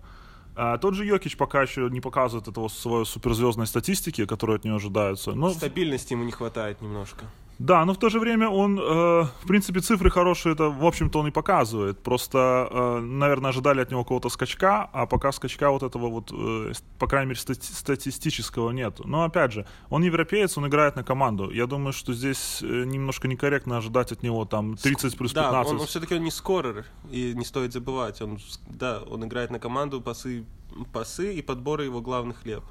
[0.56, 4.76] А, тот же Йокич пока еще не показывает этого своей суперзвездной статистики, которая от него
[4.76, 5.32] ожидаются.
[5.32, 5.50] Но...
[5.50, 7.26] Стабильности ему не хватает немножко.
[7.58, 11.20] Да, но в то же время он, э, в принципе, цифры хорошие, это, в общем-то,
[11.20, 11.98] он и показывает.
[11.98, 16.72] Просто, э, наверное, ожидали от него какого-то скачка, а пока скачка вот этого вот, э,
[16.98, 19.00] по крайней мере, стати- статистического нет.
[19.04, 21.50] Но, опять же, он европеец, он играет на команду.
[21.50, 25.52] Я думаю, что здесь э, немножко некорректно ожидать от него там 30 плюс 15.
[25.52, 28.20] Да, он, он все-таки он не скорер, и не стоит забывать.
[28.20, 28.38] Он,
[28.68, 30.44] да, он играет на команду, пасы,
[30.92, 32.62] пасы и подборы его главных хлеб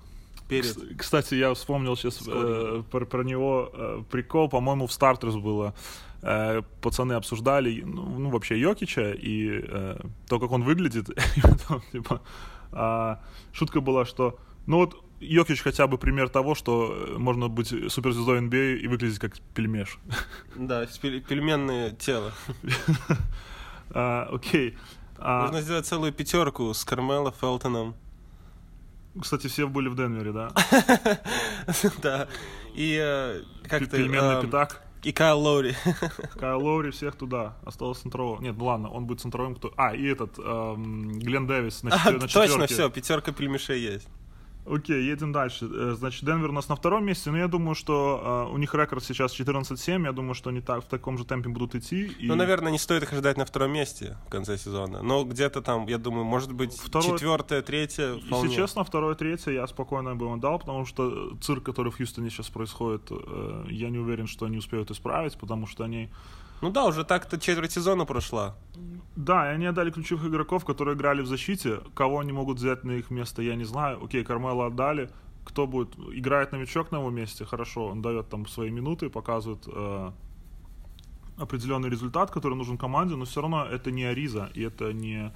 [0.48, 0.98] перед...
[0.98, 5.74] Кстати, я вспомнил сейчас э, про, про него э, прикол, по-моему, в Стартерс было.
[6.22, 11.10] Э, пацаны обсуждали, ну, ну вообще Йокича и э, то, как он выглядит.
[11.38, 12.22] и потом, типа,
[12.72, 13.16] э,
[13.54, 18.78] шутка была, что, ну вот Йокич хотя бы пример того, что можно быть суперзвездой NBA
[18.78, 20.00] и выглядеть как пельмеш.
[20.56, 22.34] Да, пельменное тело.
[23.92, 24.76] А, Окей.
[25.18, 27.96] А, Можно сделать целую пятерку с Кармело, Фелтоном.
[29.22, 30.50] Кстати, все были в Денвере, да?
[32.02, 32.28] Да.
[32.74, 33.96] И э, как-то...
[33.98, 34.82] Переменный эм, пятак.
[35.04, 35.76] И Кайл Лоури.
[36.40, 37.56] Кайл Лоури всех туда.
[37.64, 38.42] Осталось центрового.
[38.42, 39.56] Нет, ну ладно, он будет центровым.
[39.56, 39.74] Кто...
[39.78, 42.74] А, и этот, эм, Глен Дэвис на, А, четвер- на Точно, четверке.
[42.74, 44.08] все, пятерка пельмешей есть.
[44.68, 45.70] Окей, едем дальше.
[45.72, 48.74] Э, Значит, Денвер у нас на втором месте, но я думаю, что э, у них
[48.74, 50.06] рекорд сейчас 14-7.
[50.06, 52.06] Я думаю, что они так, в таком же темпе будут идти.
[52.20, 52.28] И...
[52.28, 55.02] Ну, наверное, не стоит их ожидать на втором месте в конце сезона.
[55.04, 58.16] Но где-то там, я думаю, может быть, Второе- четвертое, третье.
[58.18, 58.50] вполне.
[58.50, 62.30] Если честно, второе, третье я спокойно бы им дал, потому что цирк, который в Хьюстоне
[62.32, 66.10] сейчас происходит, э, я не уверен, что они успеют исправить, потому что они...
[66.66, 68.56] Ну да, уже так-то четверть сезона прошла.
[69.16, 71.82] Да, и они отдали ключевых игроков, которые играли в защите.
[71.94, 74.04] Кого они могут взять на их место, я не знаю.
[74.04, 75.12] Окей, Кармела отдали.
[75.44, 75.96] Кто будет?
[76.12, 77.86] Играет новичок на его месте, хорошо.
[77.86, 80.12] Он дает там свои минуты, показывает э,
[81.38, 85.32] определенный результат, который нужен команде, но все равно это не Ариза, и это не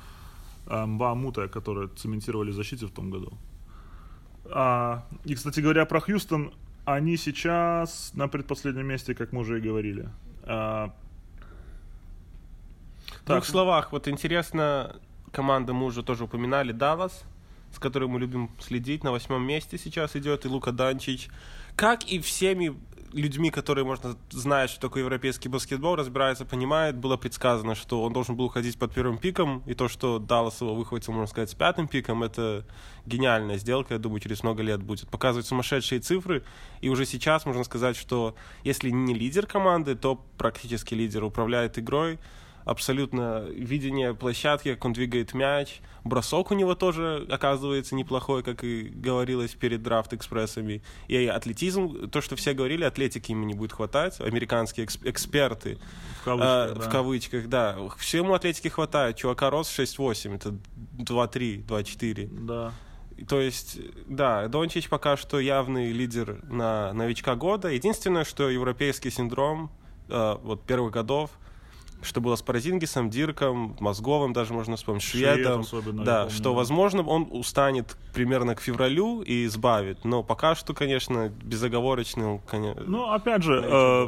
[0.65, 1.15] э, Мба
[1.47, 3.37] которые цементировали защиту в том году.
[4.45, 6.53] А, и, кстати говоря, про Хьюстон,
[6.85, 10.09] они сейчас на предпоследнем месте, как мы уже и говорили.
[10.41, 10.91] А,
[13.29, 14.95] двух словах, вот интересно,
[15.31, 17.23] команда мы уже тоже упоминали, Даллас,
[17.73, 21.29] с которой мы любим следить, на восьмом месте сейчас идет, и Лука Данчич.
[21.75, 22.75] Как и всеми
[23.13, 28.35] людьми, которые, можно знать, что такое европейский баскетбол, разбираются, понимают, было предсказано, что он должен
[28.35, 31.87] был уходить под первым пиком, и то, что Даллас его выхватил, можно сказать, с пятым
[31.87, 32.65] пиком, это
[33.05, 35.09] гениальная сделка, я думаю, через много лет будет.
[35.09, 36.43] Показывать сумасшедшие цифры,
[36.81, 42.19] и уже сейчас можно сказать, что если не лидер команды, то практически лидер управляет игрой,
[42.69, 45.82] абсолютно видение площадки, как он двигает мяч.
[46.03, 50.82] Бросок у него тоже оказывается неплохой, как и говорилось перед драфт-экспрессами.
[51.08, 54.19] И атлетизм, то, что все говорили, атлетики ему не будет хватать.
[54.21, 55.77] Американские экс- эксперты,
[56.21, 56.82] В кавычках, э, да.
[56.82, 57.77] в кавычках, да.
[57.97, 59.17] Всему атлетики хватает.
[59.17, 60.55] Чувака рост 6'8, это
[60.97, 62.27] 2'3, 2'4.
[62.45, 62.73] Да.
[63.27, 63.77] То есть,
[64.08, 67.67] да, Дончич пока что явный лидер на новичка года.
[67.67, 69.69] Единственное, что европейский синдром
[70.08, 71.32] э, вот первых годов,
[72.01, 75.62] что было с Паразингисом, Дирком, Мозговым даже можно вспомнить, Швед Шведом.
[75.62, 76.49] особенно, Да, помню, что, да.
[76.51, 80.05] возможно, он устанет примерно к февралю и избавит.
[80.05, 82.83] Но пока что, конечно, безоговорочно, он, конечно...
[82.85, 84.07] Ну, опять же, э,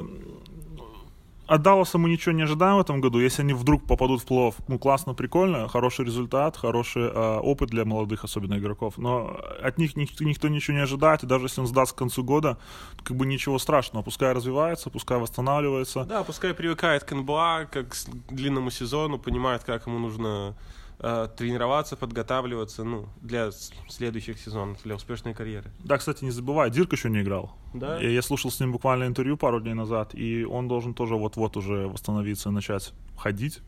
[1.51, 3.19] от Далласа мы ничего не ожидаем в этом году.
[3.19, 7.83] Если они вдруг попадут в плей ну, классно, прикольно, хороший результат, хороший э, опыт для
[7.83, 8.97] молодых, особенно игроков.
[8.97, 12.23] Но от них никто, никто ничего не ожидает, и даже если он сдаст к концу
[12.23, 12.57] года,
[13.03, 14.01] как бы ничего страшного.
[14.01, 16.05] Пускай развивается, пускай восстанавливается.
[16.05, 20.55] Да, пускай привыкает к НБА, как к длинному сезону, понимает, как ему нужно
[21.01, 23.51] э, тренироваться, подготавливаться, ну, для
[23.89, 25.71] следующих сезонов, для успешной карьеры.
[25.79, 27.51] Да, кстати, не забывай, Дирк еще не играл.
[27.73, 28.01] Да?
[28.01, 31.57] И я слушал с ним буквально интервью пару дней назад, и он должен тоже вот-вот
[31.57, 33.61] уже восстановиться и начать ходить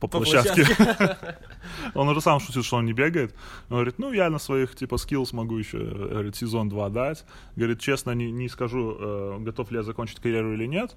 [0.00, 0.64] по, По площадке.
[1.94, 3.34] он уже сам шутит, что он не бегает.
[3.68, 7.24] Он говорит, ну, я на своих, типа, skills могу еще, э, говорит, сезон два дать.
[7.56, 10.96] Говорит, честно, не, не скажу, э, готов ли я закончить карьеру или нет.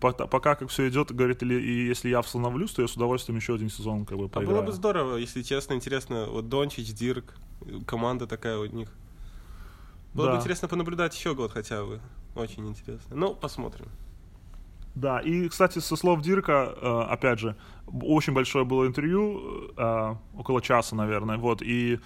[0.00, 3.38] Пока, пока как все идет, говорит, или, и если я восстановлюсь, то я с удовольствием
[3.38, 4.56] еще один сезон как бы А поиграю.
[4.58, 7.34] было бы здорово, если честно, интересно, вот Дончич, Дирк,
[7.86, 8.88] команда такая у них.
[10.14, 10.38] Было бы Да.
[10.38, 12.00] интересно понаблюдать еще год хотя бы.
[12.34, 13.14] Очень интересно.
[13.16, 13.86] Ну, посмотрим.
[14.94, 17.56] Да, и, кстати, со слов Дирка, э, опять же,
[18.02, 21.98] очень большое было интервью, э, около часа, наверное, вот, и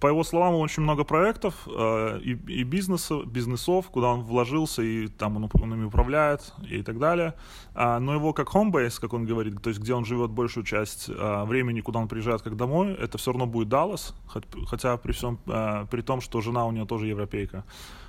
[0.00, 5.36] по его словам, очень много проектов э, и, бизнеса, бизнесов, куда он вложился, и там
[5.36, 7.32] он, он ими управляет, и так далее.
[7.74, 11.08] А, но его как homebase, как он говорит, то есть где он живет большую часть
[11.08, 14.14] времени, куда он приезжает как домой, это все равно будет Даллас,
[14.66, 15.38] хотя при всем,
[15.90, 17.64] при том, что жена у него тоже европейка.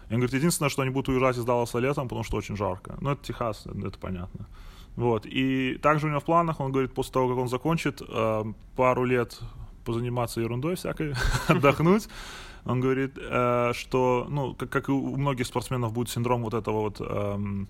[0.09, 2.97] И он говорит, единственное, что они будут уезжать из Далласа летом, потому что очень жарко.
[2.99, 4.47] Ну, это Техас, это, понятно.
[4.95, 5.25] Вот.
[5.25, 8.43] И также у него в планах, он говорит, после того, как он закончит, э,
[8.75, 9.39] пару лет
[9.85, 11.13] позаниматься ерундой всякой,
[11.47, 12.09] отдохнуть.
[12.65, 16.81] Он говорит, э, что, ну, как, как и у многих спортсменов будет синдром вот этого
[16.81, 17.67] вот эм,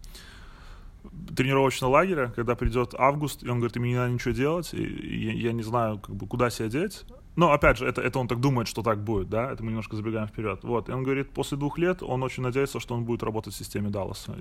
[1.35, 5.25] тренировочного лагеря, когда придет август, и он говорит, мне не надо ничего делать, и, и
[5.25, 7.05] я, я не знаю, как бы, куда себя деть.
[7.35, 9.95] Но, опять же, это, это он так думает, что так будет, да, это мы немножко
[9.95, 10.59] забегаем вперед.
[10.63, 13.57] Вот, и он говорит, после двух лет он очень надеется, что он будет работать в
[13.57, 14.35] системе Далласа.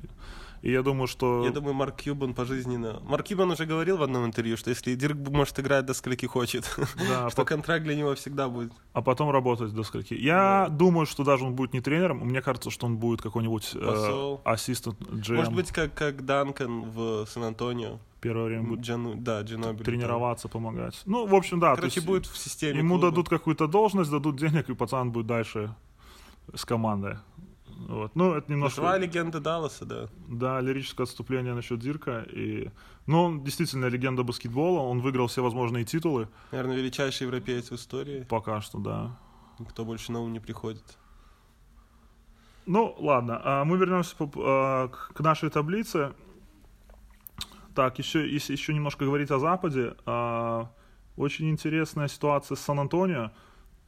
[0.63, 1.45] И я думаю, что...
[1.45, 3.01] Я думаю, Марк Кьюбан пожизненно...
[3.05, 6.65] Марк Кьюбан уже говорил в одном интервью, что если Дирк может играть до скольки хочет,
[7.09, 8.73] Да, что по- контракт для него всегда будет.
[8.93, 10.15] а потом работать до скольки.
[10.15, 14.37] Я думаю, что даже он будет не тренером, мне кажется, что он будет какой-нибудь э,
[14.45, 15.37] ассистент GM.
[15.37, 17.99] Может быть, как, как Данкан в Сан-Антонио.
[18.21, 19.85] Первое время будет Джану- да, Джинобили.
[19.85, 21.03] тренироваться, помогать.
[21.07, 21.71] Ну, в общем, да.
[21.71, 23.11] то Короче, есть будет в системе Ему клуба.
[23.11, 25.75] дадут какую-то должность, дадут денег, и пацан будет дальше
[26.55, 27.19] с командой.
[27.89, 28.17] Вот.
[28.17, 28.81] Ну, это немножко...
[28.81, 30.09] Живая легенда Далласа, да.
[30.27, 32.27] Да, лирическое отступление насчет Дирка.
[32.33, 32.71] И...
[33.07, 36.29] Ну, он действительно легенда баскетбола, он выиграл все возможные титулы.
[36.51, 38.27] Наверное, величайший европеец в истории.
[38.29, 39.17] Пока что, да.
[39.59, 40.83] Никто больше на ум не приходит.
[42.67, 46.13] Ну, ладно, а мы вернемся а, к нашей таблице.
[47.79, 50.69] Так, еще, если еще немножко говорить о Западе, а,
[51.17, 53.31] очень интересная ситуация с Сан-Антонио.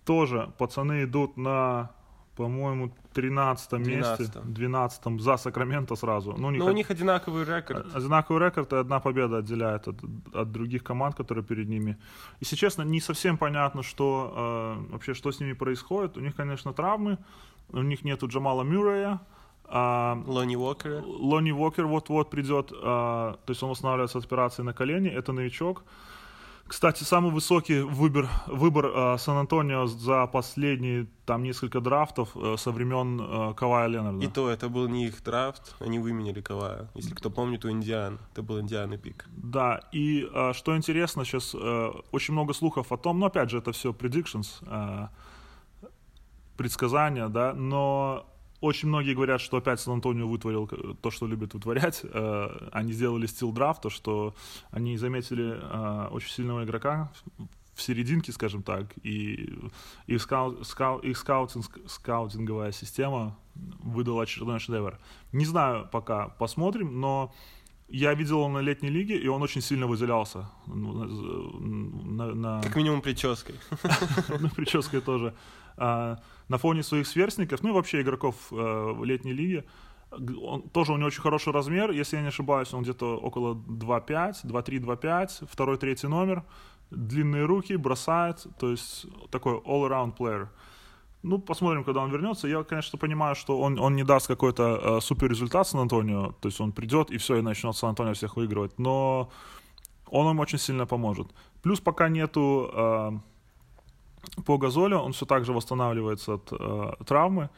[0.04, 1.90] Тоже пацаны идут на
[2.36, 6.34] по-моему, 13 месте, 12 за Сакраменто сразу.
[6.38, 7.96] Ну, у них, Но у них одинаковый рекорд.
[7.96, 9.96] Одинаковый рекорд, и одна победа отделяет от,
[10.34, 11.96] от других команд, которые перед ними.
[12.40, 16.16] Если честно, не совсем понятно, что э, вообще, что с ними происходит.
[16.16, 17.18] У них, конечно, травмы,
[17.72, 19.18] у них нету Джамала Мюррея,
[19.70, 21.02] а, Лони Уокер.
[21.04, 25.84] Лони Уокер вот-вот придет, а, то есть он восстанавливается от операции на колени, это новичок.
[26.70, 33.20] Кстати, самый высокий выбор, выбор э, Сан-Антонио за последние там несколько драфтов э, со времен
[33.20, 34.24] э, Кавая Ленарда.
[34.24, 36.88] И то это был не их драфт, они выменили Кавая.
[36.94, 39.26] Если кто помнит, у Индиан, это был Индиан и пик.
[39.30, 43.58] Да, и э, что интересно, сейчас э, очень много слухов о том, но опять же
[43.58, 45.08] это все predictions, э,
[46.56, 48.30] предсказания, да, но
[48.60, 50.66] очень многие говорят, что опять Сан-Антонио вытворил
[51.00, 52.02] то, что любит вытворять.
[52.12, 54.34] Э, они сделали стил драфта, что
[54.70, 57.10] они заметили э, очень сильного игрока
[57.74, 59.54] в серединке, скажем так, и
[60.06, 64.98] их, скау, скау, их скаутинг, скаутинговая система выдала очередной шедевр.
[65.32, 67.32] Не знаю пока, посмотрим, но
[67.88, 70.48] я видел его на летней лиге, и он очень сильно выделялся.
[70.66, 72.60] На, на...
[72.62, 73.54] Как минимум прической.
[74.40, 75.34] Ну, прической тоже.
[75.76, 79.64] А, на фоне своих сверстников, ну и вообще игроков э, летней лиге.
[80.10, 84.44] Он, тоже у него очень хороший размер, если я не ошибаюсь, он где-то около 2.5,
[84.44, 86.42] 2.3, 2.5, второй, третий номер,
[86.90, 90.48] длинные руки, бросает, то есть такой all-around player.
[91.22, 92.48] Ну, посмотрим, когда он вернется.
[92.48, 96.60] Я, конечно, понимаю, что он, он не даст какой-то э, супер результат Сан-Антонио, то есть
[96.60, 99.30] он придет и все, и начнет Сан-Антонио всех выигрывать, но
[100.06, 101.28] он им очень сильно поможет.
[101.62, 103.10] Плюс пока нету э,
[104.44, 107.48] по Газолю, он все так же восстанавливается от э, травмы.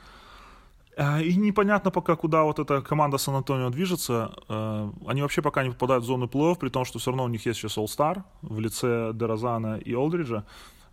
[0.96, 4.35] Э, и непонятно пока, куда вот эта команда Сан-Антонио движется.
[4.48, 7.29] Э, они вообще пока не попадают в зону плей-офф, при том, что все равно у
[7.29, 10.44] них есть сейчас All-Star в лице Деразана и Олдриджа.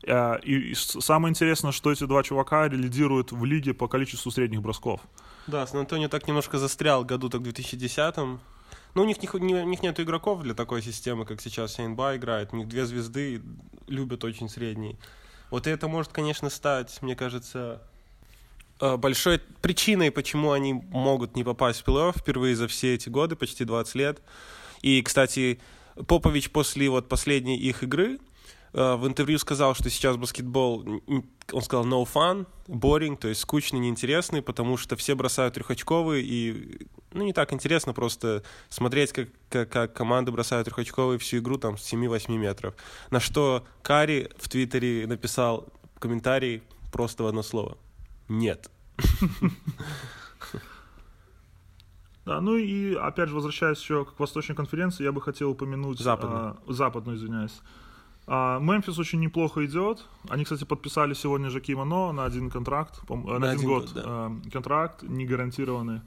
[0.04, 5.02] Э, и, самое интересное, что эти два чувака лидируют в лиге по количеству средних бросков.
[5.48, 8.40] Да, Сан-Антонио так немножко застрял году так в 2010-м.
[8.96, 12.54] Ну, у них, у них нет игроков для такой системы, как сейчас Сейнба играет.
[12.54, 13.42] У них две звезды,
[13.88, 14.98] любят очень средний.
[15.50, 17.82] Вот это может, конечно, стать, мне кажется,
[18.80, 23.36] э, большой причиной, почему они могут не попасть в плей-офф впервые за все эти годы,
[23.36, 24.22] почти 20 лет.
[24.82, 25.60] И, кстати,
[26.08, 28.20] Попович после вот последней их игры
[28.74, 34.42] в интервью сказал, что сейчас баскетбол, он сказал no fun, boring, то есть скучный, неинтересный,
[34.42, 39.94] потому что все бросают трехочковые, и ну, не так интересно просто смотреть, как, как, как
[39.94, 42.76] команды бросают трехочковые всю игру там с 7-8 метров.
[43.10, 47.78] На что Кари в Твиттере написал комментарий просто в одно слово.
[48.28, 48.70] Нет.
[52.26, 56.00] Да, ну и опять же, возвращаясь еще к Восточной конференции, я бы хотел упомянуть...
[56.00, 56.58] Западную.
[56.68, 57.60] А, западную, извиняюсь.
[58.32, 60.06] А, Мемфис очень неплохо идет.
[60.30, 63.94] Они, кстати, подписали сегодня же Кимоно на один контракт, на, на один, один год, год
[63.96, 64.02] да.
[64.06, 66.02] А, контракт, не гарантированный.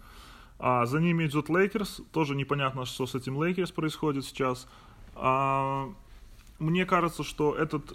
[0.60, 2.00] А за ними идет Лейкерс.
[2.12, 4.68] Тоже непонятно, что с этим Лейкерс происходит сейчас.
[5.16, 5.88] А,
[6.60, 7.92] мне кажется, что этот,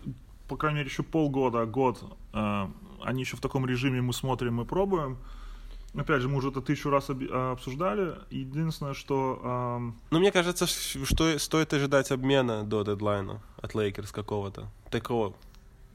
[0.49, 2.69] по крайней мере, еще полгода, год, а,
[3.01, 5.17] они еще в таком режиме мы смотрим, мы пробуем.
[5.97, 8.15] Опять же, мы уже это тысячу раз а, обсуждали.
[8.29, 9.41] Единственное, что...
[9.43, 9.99] Эм...
[10.11, 14.67] Ну, мне кажется, что стоит ожидать обмена до дедлайна от Лейкерс какого-то.
[14.91, 15.33] Такого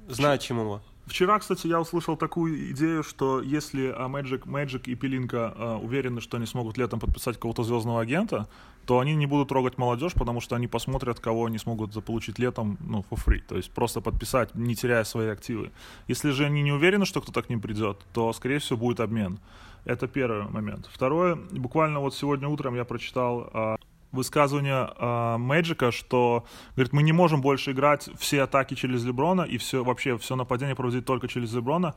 [0.09, 0.83] значимого.
[1.07, 6.37] Вчера, кстати, я услышал такую идею, что если Magic, Magic и Пелинка э, уверены, что
[6.37, 8.49] они смогут летом подписать какого-то звездного агента,
[8.87, 12.79] то они не будут трогать молодежь, потому что они посмотрят, кого они смогут заполучить летом,
[12.81, 15.71] ну, for free, то есть просто подписать, не теряя свои активы.
[16.07, 19.39] Если же они не уверены, что кто-то к ним придет, то, скорее всего, будет обмен.
[19.85, 20.89] Это первый момент.
[20.93, 23.77] Второе, буквально вот сегодня утром я прочитал а,
[24.13, 26.45] высказывание а, Мэджика, что,
[26.77, 30.77] говорит, мы не можем больше играть все атаки через Леброна и все, вообще все нападение
[30.77, 31.95] проводить только через Леброна.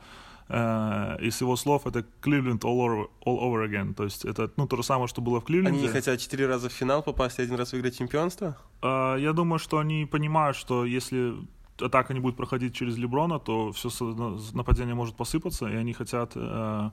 [0.47, 3.95] Uh, из его слов это Кливленд all over, all over again.
[3.95, 5.79] То есть это ну, то же самое, что было в Кливленде.
[5.79, 8.55] Они хотят четыре раза в финал попасть и один раз выиграть чемпионство?
[8.83, 11.33] Э, я думаю, что они понимают, что если
[11.81, 13.89] атака не будет проходить через Леброна, то все
[14.53, 16.91] нападение может посыпаться, и они хотят э,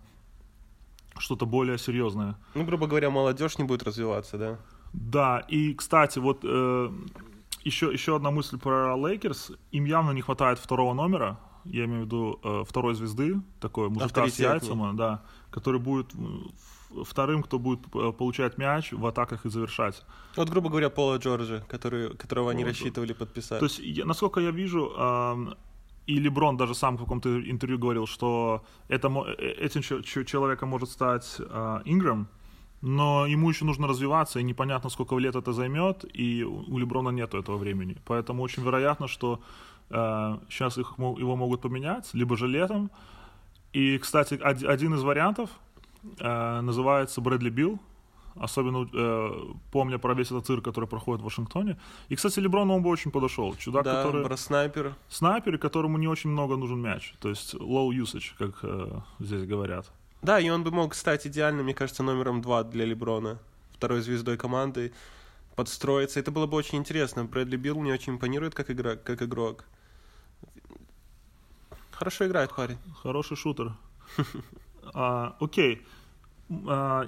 [1.18, 2.36] что-то более серьезное.
[2.54, 4.58] Ну, грубо говоря, молодежь не будет развиваться, да?
[4.92, 6.90] Да, и, кстати, вот э,
[7.64, 9.52] еще, еще одна мысль про Лейкерс.
[9.70, 11.38] Им явно не хватает второго номера.
[11.64, 17.06] я имею в виду э, второй звезды, такой мужика с яйцами, да, который будет ф-
[17.08, 20.02] вторым, кто будет э, получать мяч в атаках и завершать.
[20.36, 23.60] Вот, грубо говоря, Пола Джорджа, который, которого они Пола рассчитывали подписать.
[23.60, 25.54] То есть, я- насколько я вижу, ам,
[26.06, 30.68] и Леброн даже сам в каком-то интервью говорил, что это, э, этим че- че- человеком
[30.68, 32.26] может стать а, Инграм,
[32.80, 37.38] но ему еще нужно развиваться, и непонятно, сколько лет это займет, и у Леброна нету
[37.38, 37.96] этого времени.
[38.04, 39.40] Поэтому очень вероятно, что
[40.48, 42.90] сейчас их, его могут поменять, либо же летом.
[43.74, 45.50] И, кстати, од- один из вариантов
[46.18, 47.78] э, называется Брэдли Билл,
[48.36, 51.78] особенно э, помня про весь этот цирк, который проходит в Вашингтоне.
[52.08, 53.54] И, кстати, Леброну он бы очень подошел.
[53.56, 54.94] Чудак, да, который бро-снайпер.
[55.08, 57.14] снайпер, и которому не очень много нужен мяч.
[57.20, 59.90] То есть low usage, как э, здесь говорят.
[60.22, 63.38] Да, и он бы мог стать идеальным, мне кажется, номером два для Леброна.
[63.72, 64.92] Второй звездой команды.
[65.56, 66.20] Подстроиться.
[66.20, 67.24] Это было бы очень интересно.
[67.24, 69.64] Брэдли Билл мне очень импонирует как, игра, как игрок.
[71.90, 72.78] Хорошо играет парень.
[73.02, 73.72] Хороший шутер.
[74.94, 75.76] А, окей.
[75.76, 76.01] А,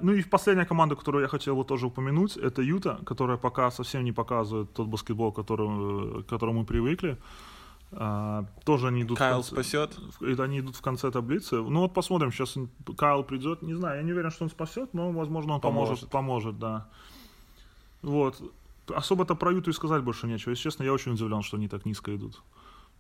[0.03, 4.05] ну и последняя команда, которую я хотел бы тоже упомянуть, это Юта, которая пока совсем
[4.05, 7.17] не показывает тот баскетбол, к которому, к которому мы привыкли.
[7.97, 9.99] А, тоже они идут в Кайл конце- спасет.
[10.19, 11.57] в- это они идут в конце таблицы.
[11.63, 12.57] Ну вот посмотрим, сейчас
[12.97, 13.63] Кайл придет.
[13.63, 16.09] Не знаю, я не уверен, что он спасет, но, возможно, он поможет.
[16.09, 16.11] Поможет.
[16.11, 16.89] Поможет, да.
[18.03, 18.43] Вот.
[18.89, 20.51] Особо-то про Юту и сказать больше нечего.
[20.51, 22.43] Если честно, я очень удивлен, что они так низко идут.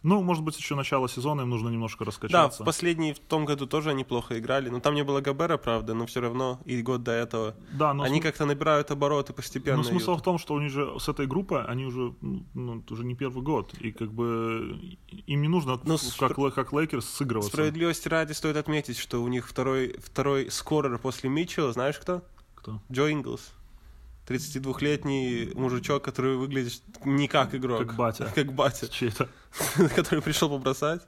[0.05, 2.62] Ну, может быть, еще начало сезона, им нужно немножко Да, раскачаться.
[2.62, 4.68] в последний, в том году тоже они плохо играли.
[4.68, 7.57] Но там не было Гобера, правда, но все равно и год до этого.
[7.72, 9.78] Да, но они см- как-то набирают обороты постепенно.
[9.78, 10.20] но смысл Юта.
[10.20, 13.42] в том, что у них же с этой группой, они уже, ну, уже не первый
[13.42, 13.72] год.
[13.80, 14.78] И как бы
[15.26, 17.50] им не нужно, Ну, ф- как, Ле- как Лейкерс, сыгрываться.
[17.50, 22.22] Справедливости ради стоит отметить, что у них второй, второй скорер после Митчелла, знаешь кто?
[22.55, 22.80] Кто?
[22.92, 23.52] Джо Инглс.
[24.27, 27.81] 32-летний мужичок, который выглядит не как игрок.
[27.87, 28.33] Как батя.
[28.35, 29.29] Как батя, Чей-то.
[29.95, 31.03] который пришел побросать.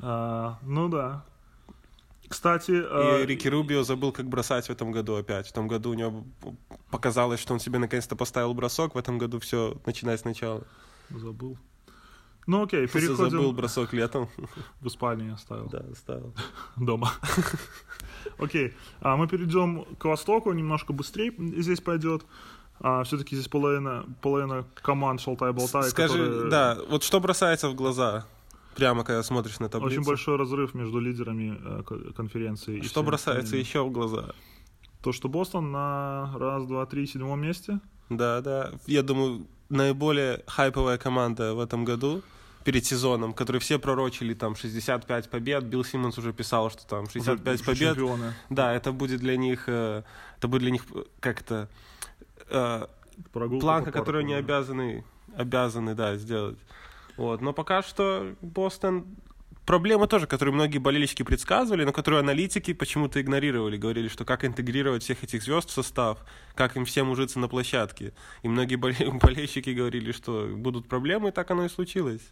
[0.00, 1.24] А, ну да.
[2.28, 5.48] Кстати, И а, Рики Рубио забыл, как бросать в этом году опять.
[5.48, 6.24] В том году у него
[6.90, 8.94] показалось, что он себе наконец-то поставил бросок.
[8.94, 10.64] В этом году все начинает сначала.
[11.10, 11.56] забыл.
[12.46, 13.30] Ну окей, переходим.
[13.30, 14.28] Забыл бросок летом.
[14.80, 15.68] В Испании оставил.
[15.68, 16.32] Да, ставил.
[16.76, 17.10] Дома.
[18.38, 22.24] Окей, а мы перейдем к Востоку, немножко быстрее здесь пойдет.
[22.80, 28.26] А, все-таки здесь половина, половина команд шалтай-болтай, Скажи, которые- да, вот что бросается в глаза,
[28.74, 30.00] прямо когда смотришь на таблицу?
[30.00, 32.78] Очень большой разрыв между лидерами э, ко- конференции.
[32.78, 34.32] и Что бросается еще в глаза?
[35.02, 37.80] То, что Бостон на раз, два, три, седьмом месте.
[38.10, 38.72] Да, да.
[38.86, 42.22] Я думаю, наиболее хайповая команда в этом году
[42.66, 45.64] перед сезоном, который все пророчили там 65 побед.
[45.64, 47.94] Билл Симмонс уже писал, что там 65 Уже побед.
[47.94, 48.34] Чемпионы.
[48.50, 50.02] Да, это будет для них, э,
[50.36, 50.82] это будет для них
[51.20, 51.68] как-то
[52.50, 52.86] э,
[53.32, 54.40] Прогулка планка, по которую они да.
[54.40, 55.04] обязаны,
[55.36, 56.58] обязаны, да, сделать.
[57.16, 57.40] Вот.
[57.40, 59.04] Но пока что Бостон
[59.64, 63.76] проблема тоже, которую многие болельщики предсказывали, но которую аналитики почему-то игнорировали.
[63.76, 66.18] Говорили, что как интегрировать всех этих звезд в состав,
[66.56, 68.12] как им всем ужиться на площадке.
[68.42, 72.22] И многие боле- болельщики говорили, что будут проблемы, и так оно и случилось.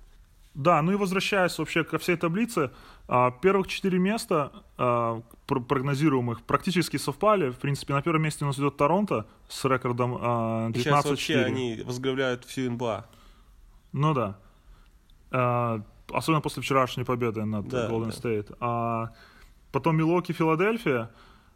[0.55, 2.71] Да, ну и возвращаясь вообще ко всей таблице,
[3.09, 7.51] а, первых четыре места а, пр- прогнозируемых практически совпали.
[7.51, 11.09] В принципе, на первом месте у нас идет Торонто с рекордом а, И Сейчас 19-4.
[11.11, 13.07] вообще они возглавляют всю НБА.
[13.93, 14.39] Ну да.
[15.33, 15.81] А,
[16.13, 18.29] особенно после вчерашней победы над Да, Golden да.
[18.29, 18.57] State.
[18.61, 19.11] А
[19.73, 21.11] потом Милоки, Филадельфия.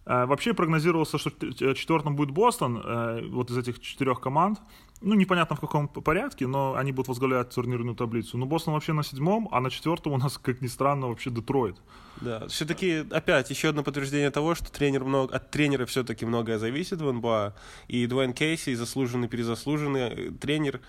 [0.07, 4.59] А, вообще прогнозировался, что четвертым будет Бостон, э, вот из этих четырех команд.
[5.01, 8.37] Ну, непонятно в каком порядке, но они будут возглавлять турнирную таблицу.
[8.37, 11.77] Но Бостон вообще на седьмом, а на четвертом у нас, как ни странно, вообще Детройт.
[12.21, 17.01] Да, все-таки опять еще одно подтверждение того, что тренер много, от тренера все-таки многое зависит
[17.01, 17.55] в НБА.
[17.87, 20.81] И Дуэйн Кейси, заслуженный, перезаслуженный э, тренер,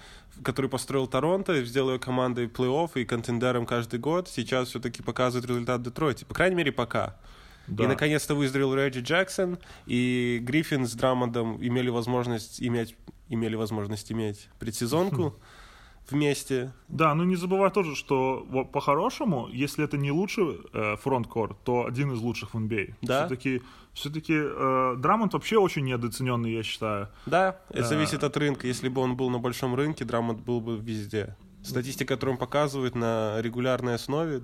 [0.43, 5.84] который построил Торонто, сделал ее командой плей-офф и контендером каждый год, сейчас все-таки показывает результат
[5.84, 6.26] Детройте.
[6.26, 7.16] По крайней мере, пока.
[7.68, 7.84] Да.
[7.84, 12.95] И наконец-то выздоровел Реджи Джексон, и Гриффин с Драмондом имели возможность иметь,
[13.30, 15.36] имели возможность иметь предсезонку
[16.09, 16.73] вместе.
[16.88, 22.11] Да, ну не забывай тоже, что по-хорошему, если это не лучший э, фронткор, то один
[22.13, 22.95] из лучших в NBA.
[23.01, 23.25] Да.
[23.27, 23.61] Все-таки,
[23.93, 27.09] все-таки э, Драмонд вообще очень недооцененный, я считаю.
[27.25, 27.88] Да, это А.
[27.88, 28.67] зависит от рынка.
[28.67, 31.36] Если бы он был на большом рынке, Драмонт был бы везде.
[31.61, 34.41] Статистика, которую он показывает на регулярной основе,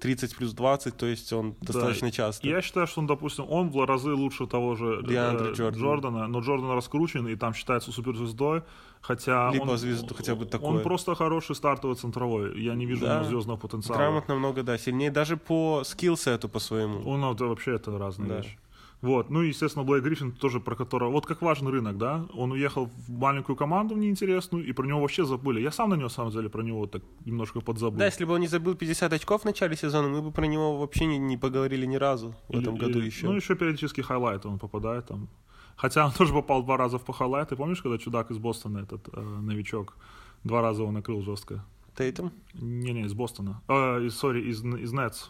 [0.00, 2.46] 30 плюс 20, то есть он достаточно часто.
[2.46, 6.26] Я считаю, что он, допустим, он в разы лучше того же э, Деандре Джордана.
[6.28, 8.62] Но Джордан раскручен и там считается суперзвездой,
[9.00, 10.82] хотя Либо он, звезду хотя бы он такое.
[10.82, 12.60] просто хороший стартовый центровой.
[12.62, 13.24] Я не вижу Да.
[13.24, 13.98] звездного потенциала.
[13.98, 17.08] Грамот намного, да, сильнее даже по скиллсету по своему.
[17.08, 18.36] Он вообще это разные Да.
[18.38, 18.58] вещи.
[19.00, 22.50] Вот, ну и, естественно, Блейк Гриффин тоже про которого, вот как важный рынок, да, он
[22.50, 25.60] уехал в маленькую команду в неинтересную, и про него вообще забыли.
[25.60, 27.98] Я сам на него, на самом деле, про него так немножко подзабыл.
[27.98, 30.78] Да, если бы он не забыл 50 очков в начале сезона, мы бы про него
[30.78, 33.26] вообще не, не поговорили ни разу в этом году или- еще.
[33.26, 35.28] Ну, еще периодически хайлайты он попадает там.
[35.76, 37.54] Хотя он тоже попал два раза в по хайлайты.
[37.54, 39.96] Помнишь, когда чудак из Бостона, этот э, новичок,
[40.42, 41.64] два раза его накрыл жестко?
[41.96, 42.32] Тейтум?
[42.54, 43.62] Не-не, из Бостона.
[43.68, 45.28] Э, из, сори, из, из Нетс.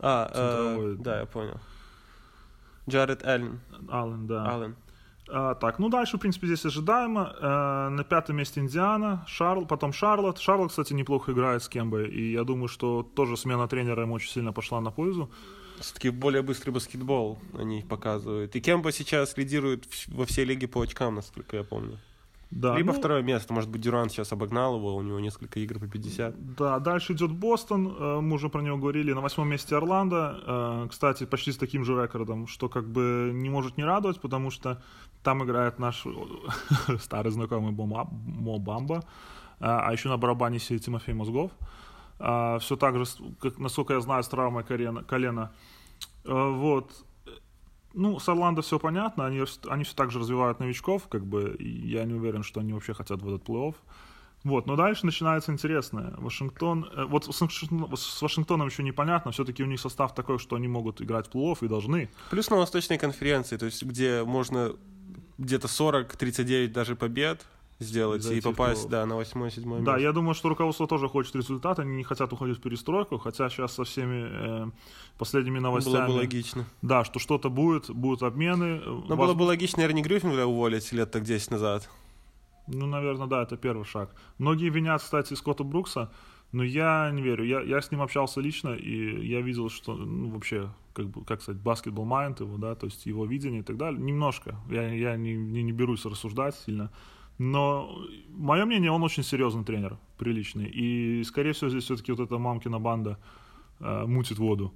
[0.00, 1.60] А, э, да, я понял.
[2.88, 3.60] Джаред Аллен.
[3.88, 4.54] Аллен, да.
[4.54, 4.76] Аллен.
[5.32, 7.34] А, так, ну дальше, в принципе, здесь ожидаемо.
[7.40, 10.38] Э, на пятом месте Индиана, Шарл, потом Шарлот.
[10.38, 14.30] Шарлот, кстати, неплохо играет с Кембой, и я думаю, что тоже смена тренера ему очень
[14.30, 15.30] сильно пошла на пользу.
[15.78, 18.54] Все-таки более быстрый баскетбол они показывают.
[18.56, 21.98] И Кемба сейчас лидирует во всей лиге по очкам, насколько я помню.
[22.50, 23.52] Да, Либо ну, второе место.
[23.54, 26.54] Может быть, Дюрант сейчас обогнал его, у него несколько игр по 50.
[26.56, 30.86] Да, дальше идет Бостон, э, мы уже про него говорили, на восьмом месте Орландо, э,
[30.90, 34.82] кстати, почти с таким же рекордом, что как бы не может не радовать, потому что
[35.22, 36.04] там играет наш
[37.00, 39.04] старый знакомый Мо Бамба,
[39.60, 41.52] а еще на барабане сидит Тимофей Мозгов.
[42.18, 43.04] Все так же,
[43.40, 45.04] как, насколько я знаю, с травмой колена.
[45.04, 45.52] колена.
[46.24, 47.04] Э, Вот.
[47.94, 52.04] Ну, с Орландо все понятно, они, они все так же развивают новичков, как бы, я
[52.04, 53.74] не уверен, что они вообще хотят в этот плей-офф.
[54.42, 56.14] Вот, но дальше начинается интересное.
[56.16, 60.66] Вашингтон, э, вот с, с Вашингтоном еще непонятно, все-таки у них состав такой, что они
[60.66, 62.10] могут играть в плей-офф и должны.
[62.30, 64.72] Плюс на Восточной конференции, то есть где можно
[65.36, 67.44] где-то 40-39 даже побед
[67.80, 69.96] сделать и попасть, да, на 8-7 Да, место.
[69.96, 73.74] я думаю, что руководство тоже хочет результат, они не хотят уходить в перестройку, хотя сейчас
[73.74, 74.70] со всеми э,
[75.18, 76.06] последними новостями...
[76.06, 76.64] Было бы логично.
[76.82, 78.80] Да, что что-то будет, будут обмены.
[78.84, 81.88] Но воз- было бы логично, наверное, не Гриффиндля уволить лет так 10 назад.
[82.66, 84.14] Ну, наверное, да, это первый шаг.
[84.38, 86.12] Многие винят, кстати, Скотта Брукса,
[86.52, 87.44] но я не верю.
[87.44, 91.42] Я, я с ним общался лично, и я видел, что, ну, вообще, как, бы, как
[91.42, 94.00] сказать, баскетбол майнд его, да, то есть его видение и так далее.
[94.00, 94.56] Немножко.
[94.68, 96.90] Я, я не, не, не берусь рассуждать сильно.
[97.42, 100.66] Но мое мнение, он очень серьезный тренер, приличный.
[100.66, 103.16] И, скорее всего, здесь все-таки вот эта мамкина банда
[103.80, 104.74] э, мутит воду.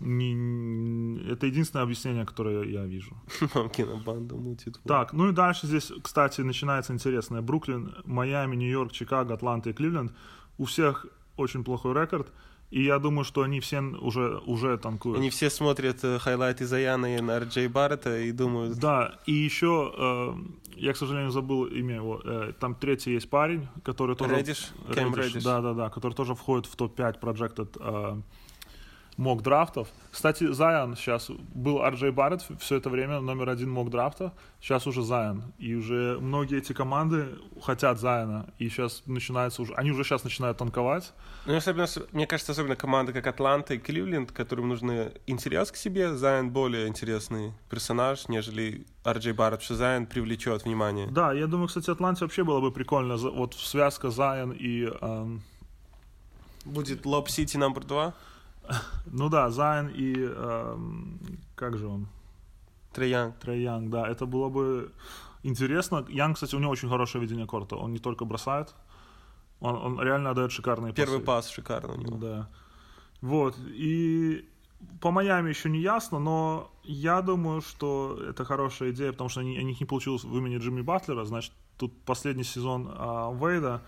[0.00, 3.16] Не- это единственное объяснение, которое я вижу.
[3.54, 4.80] Мамкина банда мутит.
[4.84, 7.40] Так, ну и дальше здесь, кстати, начинается интересное.
[7.40, 10.12] Бруклин, Майами, Нью-Йорк, Чикаго, Атланта и Кливленд.
[10.58, 11.06] У всех
[11.38, 12.30] очень плохой рекорд.
[12.72, 15.18] И я думаю, что они все уже, уже танкуют.
[15.18, 19.92] Они все смотрят э, хайлайты Заяна и на Джей Баррета и думают, Да, и еще,
[19.94, 20.34] э,
[20.76, 22.22] я, к сожалению, забыл имя его.
[22.24, 24.36] э, там третий есть парень, который тоже...
[24.36, 24.72] Реддиш?
[24.88, 25.44] Реддиш.
[25.44, 28.22] Да, да, да, который тоже входит в топ-5 projected э,
[29.16, 29.88] mock драфтов.
[30.10, 34.32] Кстати, Зайон сейчас был Арджей Барретт все это время номер один mock драфта.
[34.60, 35.52] Сейчас уже Зайон.
[35.58, 37.28] И уже многие эти команды
[37.62, 38.46] хотят Зайона.
[38.58, 39.74] И сейчас начинается уже...
[39.74, 41.12] Они уже сейчас начинают танковать.
[41.46, 46.14] Ну, особенно, мне кажется, особенно команды, как Атланта и Кливленд, которым нужен интерес к себе,
[46.14, 51.08] Зайон более интересный персонаж, нежели Арджей Барретт, что Зайон привлечет внимание.
[51.10, 53.16] Да, я думаю, кстати, Атланте вообще было бы прикольно.
[53.16, 54.88] Вот связка Зайон и...
[55.00, 55.42] эм,
[56.64, 58.14] Будет Lob City номер два,
[59.06, 60.14] ну да, Зайон и...
[60.16, 61.20] эм,
[61.54, 62.08] как же он?
[62.92, 63.38] Трей Янг.
[63.38, 64.92] Трей Янг, да, это было бы
[65.42, 66.04] интересно.
[66.08, 67.76] Янг, кстати, у него очень хорошее видение корта.
[67.76, 68.74] Он не только бросает,
[69.60, 71.26] он, он реально отдает шикарные Первый пасы.
[71.26, 72.16] пас шикарный у него.
[72.18, 72.48] Да.
[73.20, 73.56] Вот.
[73.68, 74.48] И
[75.00, 79.58] по Майами еще не ясно, но я думаю, что это хорошая идея, потому что они,
[79.58, 83.82] у них не получилось выменить Джимми Батлера, значит, тут последний сезон а, Вейда,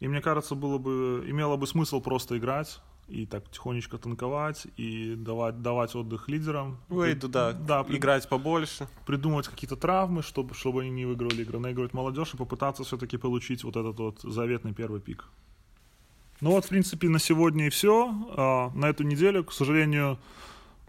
[0.00, 5.14] и мне кажется, было бы, имело бы смысл просто играть и так тихонечко танковать и
[5.16, 6.78] давать, давать отдых лидерам.
[6.88, 8.88] Уэйду, да, да при- играть побольше.
[9.06, 13.62] придумывать какие-то травмы, чтобы, чтобы они не выиграли игры, наигрывать молодежь и попытаться все-таки получить
[13.64, 15.26] вот этот вот заветный первый пик.
[16.40, 18.70] Ну вот, в принципе, на сегодня и все.
[18.74, 20.18] на эту неделю, к сожалению,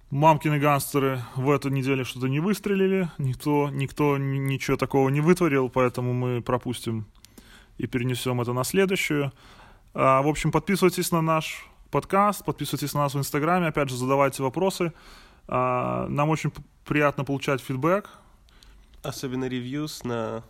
[0.10, 5.70] мамкины гангстеры в эту неделю что-то не выстрелили, никто, никто ни- ничего такого не вытворил,
[5.70, 7.06] поэтому мы пропустим
[7.78, 9.32] и перенесем это на следующую.
[9.94, 14.44] А, в общем, подписывайтесь на наш подкаст, подписывайтесь на нас в Инстаграме, опять же, задавайте
[14.44, 14.92] вопросы.
[15.48, 16.52] А, нам очень
[16.84, 18.10] приятно получать фидбэк.
[19.02, 20.44] Особенно ревьюс на,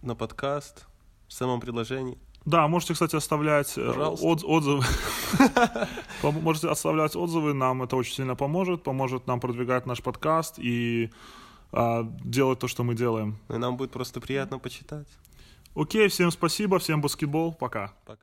[0.00, 0.86] на подкаст
[1.26, 2.16] в самом предложении.
[2.46, 4.82] Да, можете, кстати, оставлять э, от- отзывы.
[6.22, 11.10] Можете оставлять отзывы, нам это очень сильно поможет, поможет нам продвигать наш подкаст и
[11.70, 13.36] а, делать то, что мы делаем.
[13.50, 15.08] И нам будет просто приятно почитать.
[15.74, 17.92] Окей, всем спасибо, всем баскетбол, пока.
[18.06, 18.22] Пока.